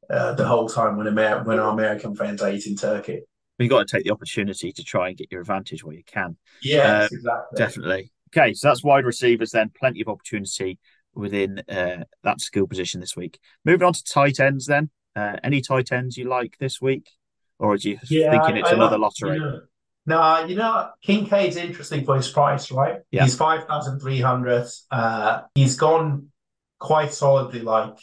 [0.10, 3.22] uh, the whole time when Amer- when our American friends are eating turkey.
[3.60, 6.38] You've got to take the opportunity to try and get your advantage where you can.
[6.62, 7.58] Yeah, uh, exactly.
[7.58, 8.12] Definitely.
[8.36, 9.72] Okay, so that's wide receivers then.
[9.78, 10.80] Plenty of opportunity
[11.14, 13.40] within uh, that skill position this week.
[13.64, 14.90] Moving on to tight ends then.
[15.16, 17.10] Uh, any tight ends you like this week?
[17.60, 19.38] Or are you yeah, thinking it's I, I another like, lottery?
[19.38, 19.62] You know,
[20.06, 23.00] no, you know, Kincaid's interesting for his price, right?
[23.12, 23.24] Yeah.
[23.24, 24.68] He's 5,300.
[24.92, 26.30] Uh, he's gone
[26.80, 27.98] quite solidly, like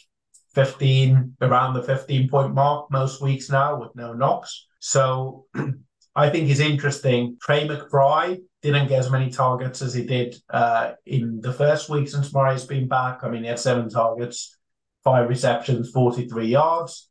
[0.65, 4.67] 15, around the 15 point mark most weeks now with no knocks.
[4.79, 5.47] So
[6.17, 7.39] I think he's interesting.
[7.41, 12.09] Trey McBride didn't get as many targets as he did uh, in the first week
[12.09, 13.25] since Murray's been back.
[13.25, 14.57] I mean, he had seven targets,
[15.03, 17.09] five receptions, 43 yards.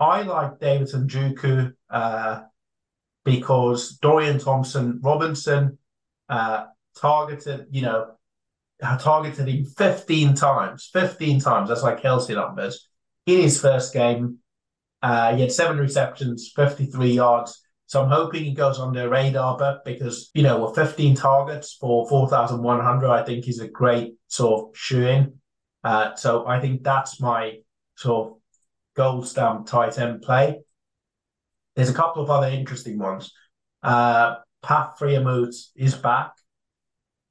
[0.00, 2.42] I like David Njoku Uh,
[3.24, 5.76] because Dorian Thompson Robinson
[6.30, 6.66] uh,
[6.98, 8.14] targeted, you know,
[8.80, 11.68] targeted him 15 times, 15 times.
[11.68, 12.88] That's like Kelce numbers
[13.26, 14.38] in his first game.
[15.02, 17.62] Uh, he had seven receptions, 53 yards.
[17.86, 22.06] So I'm hoping he goes under radar, but because, you know, with 15 targets for
[22.08, 25.34] 4,100, I think is a great sort of shoe in.
[25.82, 27.58] Uh, so I think that's my
[27.96, 28.36] sort of
[28.94, 30.60] gold stamp tight end play.
[31.76, 33.32] There's a couple of other interesting ones.
[33.82, 36.32] Uh, Pat Freiermuth is back.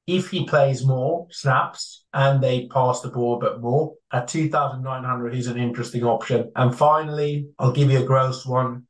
[0.08, 5.34] If he plays more snaps and they pass the ball a bit more, at 2,900,
[5.34, 6.50] he's an interesting option.
[6.56, 8.86] And finally, I'll give you a gross one.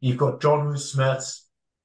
[0.00, 1.42] You've got Jonnu Smith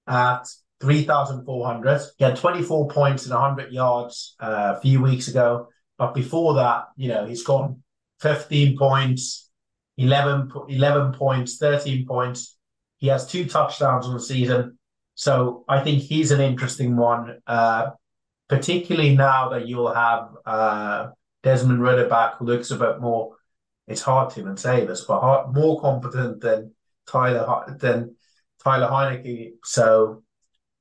[0.07, 0.47] at
[0.79, 2.01] 3,400.
[2.17, 5.67] He had 24 points and 100 yards uh, a few weeks ago.
[5.97, 7.83] But before that, you know, he's gone
[8.21, 9.49] 15 points,
[9.97, 12.57] 11, 11 points, 13 points,
[12.99, 14.77] he has two touchdowns on the season.
[15.15, 17.91] So I think he's an interesting one, uh,
[18.49, 21.09] particularly now that you'll have uh,
[21.43, 23.35] Desmond Ridder back, who looks a bit more.
[23.87, 26.73] It's hard to even say this, but hard, more competent than
[27.09, 28.15] Taylor than
[28.63, 29.53] Taylor Heinicke.
[29.63, 30.23] So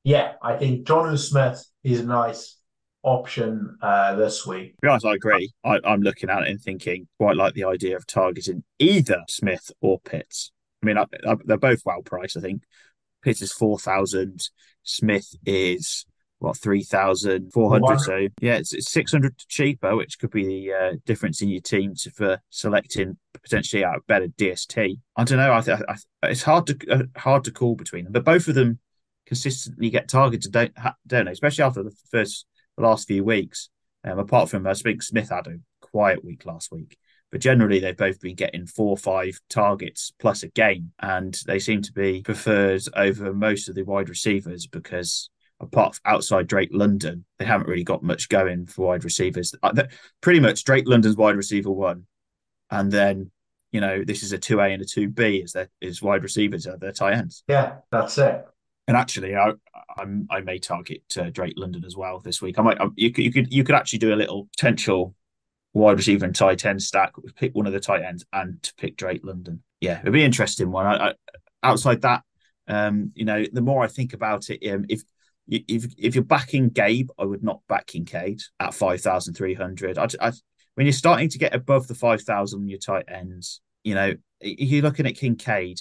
[0.05, 2.57] yeah, I think Jonnu Smith is a nice
[3.03, 4.75] option uh, this week.
[4.77, 5.53] To be honest, I agree.
[5.65, 9.71] I, am looking at it and thinking quite like the idea of targeting either Smith
[9.81, 10.53] or Pitts.
[10.83, 12.37] I mean, I, I, they're both well priced.
[12.37, 12.63] I think
[13.23, 14.49] Pitts is four thousand,
[14.83, 16.05] Smith is
[16.39, 17.99] what three thousand four hundred.
[18.01, 21.61] So yeah, it's, it's six hundred cheaper, which could be the uh, difference in your
[21.61, 24.99] team to, for selecting potentially a better DST.
[25.17, 25.53] I don't know.
[25.53, 25.97] I, th- I
[26.29, 28.79] it's hard to uh, hard to call between them, but both of them
[29.27, 30.73] consistently get targeted, don't
[31.07, 31.33] don't they?
[31.33, 33.71] Especially after the first the last few weeks.
[34.05, 36.97] Um, apart from I think Smith had a quiet week last week.
[37.31, 41.59] But generally, they've both been getting four or five targets plus a game, and they
[41.59, 45.29] seem to be preferred over most of the wide receivers because
[45.61, 49.55] apart from outside Drake London, they haven't really got much going for wide receivers.
[49.63, 49.85] Uh,
[50.21, 52.07] pretty much Drake London's wide receiver one,
[52.71, 53.31] and then
[53.73, 56.23] you know this is a two A and a two B as their is wide
[56.23, 57.45] receivers are their tight ends.
[57.49, 58.45] Yeah, that's it.
[58.87, 59.53] And actually, I
[59.97, 62.59] I'm, i may target uh, Drake London as well this week.
[62.59, 65.15] I might I, you could you could you could actually do a little potential
[65.75, 67.13] wide receiver and tight end stack.
[67.37, 69.63] Pick one of the tight ends and to pick Drake London.
[69.81, 70.87] Yeah, it'd be an interesting one.
[70.87, 71.15] I, I,
[71.63, 72.23] outside that,
[72.67, 75.03] um, you know, the more I think about it, um, if
[75.49, 79.99] if if you're backing Gabe, I would not back Kincaid at five thousand three hundred.
[79.99, 80.33] I, I,
[80.75, 84.83] when you're starting to get above the five thousand, your tight ends, you know, you're
[84.83, 85.81] looking at Kincaid,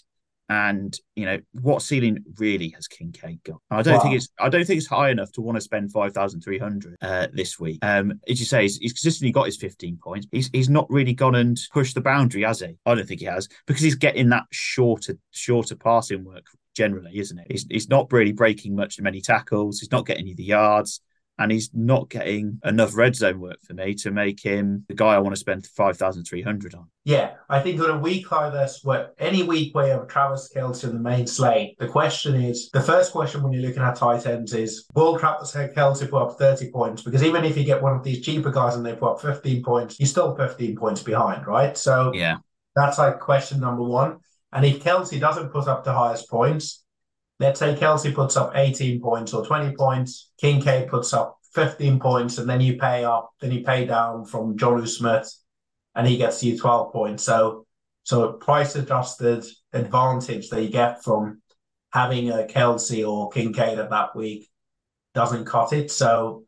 [0.49, 3.57] and you know what ceiling really has Kincaid got?
[3.70, 3.99] I don't wow.
[3.99, 6.59] think it's I don't think it's high enough to want to spend five thousand three
[6.59, 7.80] hundred uh, this week.
[7.82, 10.28] Um, as you say, he's, he's, consistently got his fifteen points.
[10.32, 12.78] He's he's not really gone and pushed the boundary, has he?
[12.86, 16.45] I don't think he has because he's getting that shorter shorter passing work
[16.78, 17.47] generally, isn't it?
[17.49, 19.80] He's, he's not really breaking much many tackles.
[19.80, 21.01] He's not getting you the yards.
[21.39, 25.13] And he's not getting enough red zone work for me to make him the guy
[25.13, 26.88] I want to spend five thousand three hundred on.
[27.05, 30.49] Yeah, I think on a week like this, where any week where you have Travis
[30.55, 33.97] Kelce in the main slate, the question is the first question when you're looking at
[33.97, 37.03] tight ends is will Travis Kelce put up 30 points?
[37.03, 39.61] Because even if you get one of these cheaper guys and they put up 15
[39.61, 41.78] points, you're still 15 points behind, right?
[41.78, 42.38] So yeah,
[42.75, 44.17] that's like question number one.
[44.54, 46.84] And if Kelce doesn't put up the highest points,
[47.39, 52.38] let's say Kelce puts up 18 points or 20 points, Kincaid puts up 15 points,
[52.38, 55.32] and then you pay up, then you pay down from Jonnu Smith
[55.95, 57.24] and he gets you 12 points.
[57.24, 57.66] So
[58.04, 59.43] so price adjusted
[59.74, 61.41] advantage that you get from
[61.91, 64.50] having a Kelce or Kincaid at that week
[65.14, 65.91] doesn't cut it.
[65.91, 66.43] So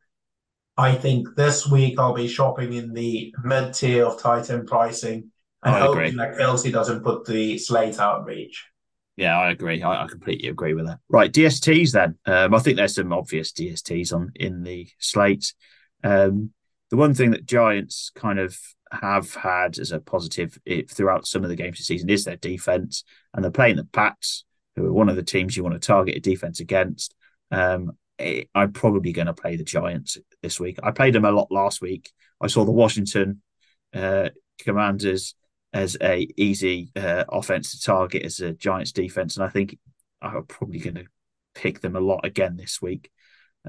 [0.77, 5.31] I think this week I'll be shopping in the mid tier of tight end pricing
[5.63, 6.17] and I hoping agree.
[6.17, 8.65] that Kelce doesn't put the slate out of reach.
[9.17, 9.83] Yeah, I agree.
[9.83, 10.99] I, I, completely agree with that.
[11.09, 12.17] Right, DSTs then.
[12.25, 15.53] Um, I think there's some obvious DSTs on in the slate.
[16.03, 16.51] Um,
[16.89, 18.57] the one thing that Giants kind of
[18.91, 20.57] have had as a positive
[20.89, 23.03] throughout some of the games this season is their defense,
[23.33, 24.45] and they're playing the Pats,
[24.75, 27.13] who are one of the teams you want to target a defense against.
[27.51, 27.91] Um,
[28.55, 30.79] I'm probably going to play the Giants this week.
[30.81, 32.11] I played them a lot last week.
[32.41, 33.41] I saw the Washington
[33.93, 34.29] uh,
[34.59, 35.35] Commanders
[35.73, 39.77] as a easy uh, offense to target as a Giants defense, and I think
[40.21, 41.05] I'm probably going to
[41.55, 43.09] pick them a lot again this week.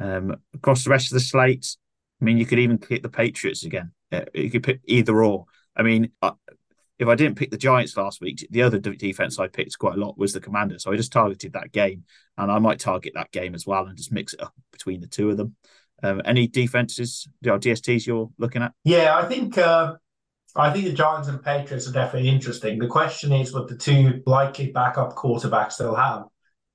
[0.01, 1.77] Um, across the rest of the slate,
[2.21, 3.93] I mean, you could even pick the Patriots again.
[4.13, 5.47] Uh, you could pick either or.
[5.77, 6.33] I mean, uh,
[6.99, 10.01] if I didn't pick the Giants last week, the other defense I picked quite a
[10.01, 10.79] lot was the Commander.
[10.79, 12.05] So I just targeted that game,
[12.37, 15.07] and I might target that game as well and just mix it up between the
[15.07, 15.57] two of them.
[16.03, 18.73] Um, any defenses, DSTs you're looking at?
[18.85, 19.95] Yeah, I think uh,
[20.57, 22.79] I think the Giants and Patriots are definitely interesting.
[22.79, 26.25] The question is, with the two likely backup quarterbacks they'll have,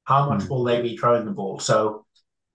[0.05, 0.49] how much mm.
[0.49, 1.59] will they be throwing the ball?
[1.59, 2.05] So,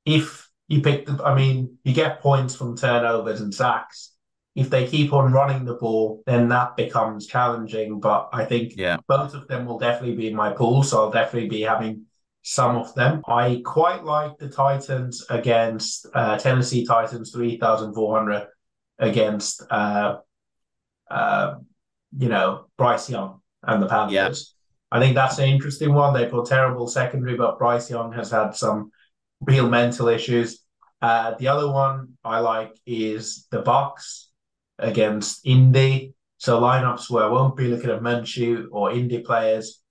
[0.05, 4.13] if you pick the, I mean, you get points from turnovers and sacks.
[4.55, 8.01] If they keep on running the ball, then that becomes challenging.
[8.01, 8.97] But I think yeah.
[9.07, 12.07] both of them will definitely be in my pool, so I'll definitely be having
[12.43, 13.23] some of them.
[13.29, 18.49] I quite like the Titans against uh, Tennessee Titans, three thousand four hundred
[18.99, 19.63] against.
[19.71, 20.19] Uh,
[21.11, 21.57] uh,
[22.17, 24.55] you know, Bryce Young and the Panthers.
[24.93, 24.99] Yeah.
[24.99, 26.15] I think that's an interesting one.
[26.15, 28.91] They've got terrible secondary, but Bryce Young has had some
[29.41, 30.65] real mental issues.
[31.01, 34.27] Uh, the other one I like is the Bucs
[34.79, 36.15] against Indy.
[36.39, 39.83] So lineups where I won't be looking at Minshew or Indy players.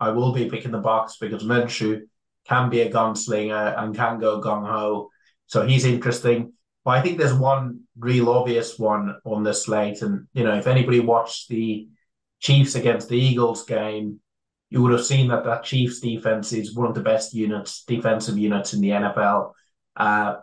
[0.00, 2.02] I will be picking the Bucs because Minshew
[2.46, 5.10] can be a gunslinger and can go gung ho.
[5.46, 6.52] So he's interesting.
[6.84, 10.02] But I think there's one real obvious one on the slate.
[10.02, 11.88] And, you know, if anybody watched the
[12.40, 14.20] Chiefs against the Eagles game,
[14.70, 18.38] you would have seen that that Chiefs defense is one of the best units, defensive
[18.38, 19.52] units in the NFL.
[19.94, 20.36] Uh,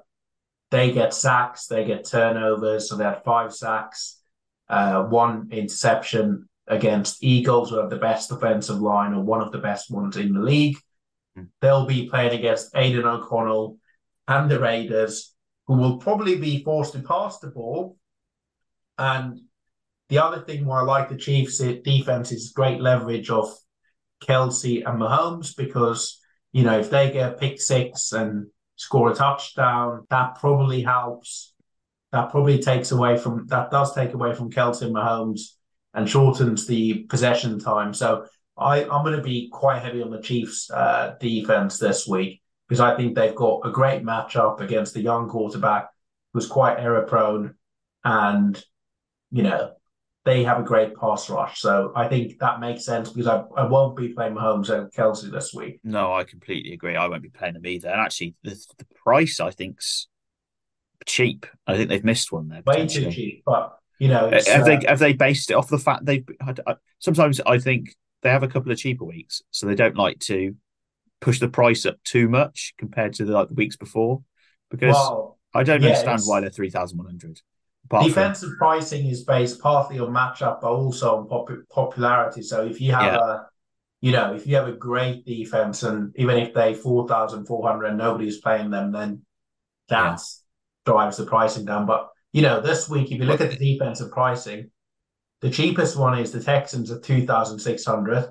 [0.72, 2.88] they get sacks, they get turnovers.
[2.88, 4.22] So they had five sacks,
[4.70, 9.58] uh, one interception against Eagles, who have the best defensive line or one of the
[9.58, 10.78] best ones in the league.
[11.38, 11.48] Mm.
[11.62, 13.78] They'll be playing against Aidan O'Connell
[14.28, 15.34] and the Raiders,
[15.70, 17.96] who will probably be forced to pass the ball.
[18.98, 19.40] And
[20.10, 23.56] the other thing why I like the Chiefs defense is great leverage of
[24.20, 26.20] Kelce and Mahomes because,
[26.54, 28.48] you know, if they get a pick six and
[28.78, 31.54] score a touchdown, that probably helps.
[32.14, 35.42] That probably takes away from, that does take away from Kelce and Mahomes
[35.94, 37.94] and shortens the possession time.
[37.94, 38.26] So
[38.58, 42.80] I, I'm going to be quite heavy on the Chiefs uh, defense this week because
[42.80, 45.90] I think they've got a great matchup against a young quarterback
[46.34, 47.56] who's quite error prone,
[48.04, 48.64] and
[49.32, 49.72] you know
[50.24, 51.60] they have a great pass rush.
[51.60, 55.32] So I think that makes sense because I, I won't be playing Mahomes and Kelce
[55.32, 55.80] this week.
[55.84, 56.96] No, I completely agree.
[56.96, 57.90] I won't be playing them either.
[57.90, 60.08] And actually, the, the price I think's
[61.08, 61.48] cheap.
[61.66, 62.62] I think they've missed one there.
[62.66, 65.80] Way too cheap, but you know, have uh, they have they based it off the
[65.80, 66.24] fact they?
[67.00, 70.56] Sometimes I think they have a couple of cheaper weeks, so they don't like to
[71.22, 74.24] push the price up too much compared to the, like the weeks before,
[74.72, 77.42] because well, I don't yeah, understand why they're three thousand one hundred.
[78.04, 78.58] Defensive from...
[78.58, 82.42] pricing is based partly on matchup, but also on pop- popularity.
[82.44, 83.20] So if you have yeah.
[83.20, 83.40] a,
[84.02, 87.68] you know, if you have a great defense, and even if they four thousand four
[87.68, 89.24] hundred and nobody's playing them, then
[89.90, 90.92] that yeah.
[90.92, 91.86] drives the pricing down.
[91.86, 94.70] But you know, this week if you look at the defensive pricing,
[95.42, 98.30] the cheapest one is the Texans at two thousand six hundred.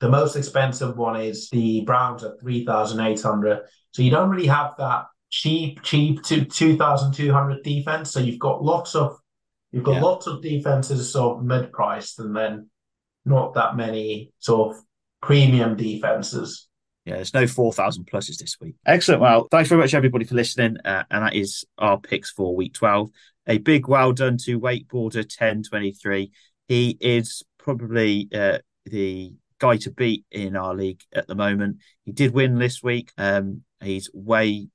[0.00, 3.62] The most expensive one is the Browns at three thousand eight hundred.
[3.92, 8.10] So you don't really have that cheap, cheap to 2,200 defense.
[8.10, 9.16] So you've got lots of
[9.72, 10.02] you've got yeah.
[10.02, 12.68] lots of defenses sort of mid priced and then
[13.24, 14.82] not that many sort of
[15.22, 16.68] premium defenses.
[17.04, 18.74] Yeah, there's no 4,000 pluses this week.
[18.86, 19.22] Excellent.
[19.22, 20.76] Well, thanks very much, everybody, for listening.
[20.84, 23.10] Uh, and that is our picks for week 12.
[23.46, 26.30] A big well done to Wakeboarder 1023.
[26.68, 31.76] He is probably uh, the guy to beat in our league at the moment.
[32.04, 33.12] He did win this week.
[33.16, 34.68] Um, he's way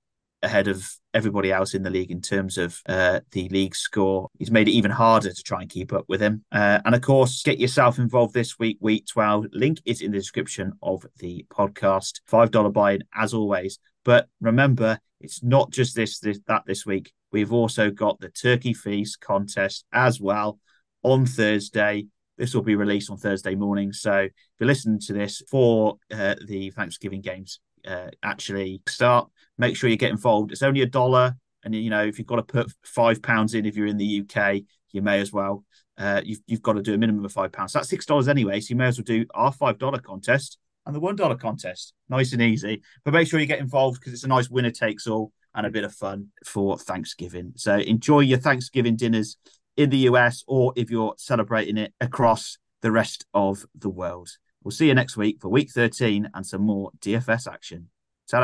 [0.45, 4.29] ahead of everybody else in the league in terms of uh, the league score.
[4.37, 6.45] He's made it even harder to try and keep up with him.
[6.51, 9.47] Uh, and of course, get yourself involved this week, week 12.
[9.51, 12.21] Link is in the description of the podcast.
[12.31, 13.79] $5 buy-in as always.
[14.03, 17.11] But remember, it's not just this, this that this week.
[17.31, 20.59] We've also got the Turkey Feast contest as well
[21.03, 22.07] on Thursday.
[22.37, 23.93] This will be released on Thursday morning.
[23.93, 29.75] So if you're listening to this for uh, the Thanksgiving games, uh, actually start, make
[29.77, 30.51] sure you get involved.
[30.51, 33.65] It's only a dollar, and you know if you've got to put five pounds in
[33.65, 34.61] if you're in the UK,
[34.91, 35.63] you may as well.
[35.97, 37.73] Uh, you've you've got to do a minimum of five pounds.
[37.73, 38.59] That's six dollars anyway.
[38.59, 41.93] So you may as well do our five dollar contest and the one dollar contest.
[42.09, 42.81] Nice and easy.
[43.03, 45.71] But make sure you get involved because it's a nice winner takes all and a
[45.71, 47.53] bit of fun for Thanksgiving.
[47.55, 49.37] So enjoy your Thanksgiving dinners
[49.77, 54.29] in the US or if you're celebrating it across the rest of the world.
[54.63, 57.89] We'll see you next week for week 13 and some more DFS action.
[58.29, 58.39] ta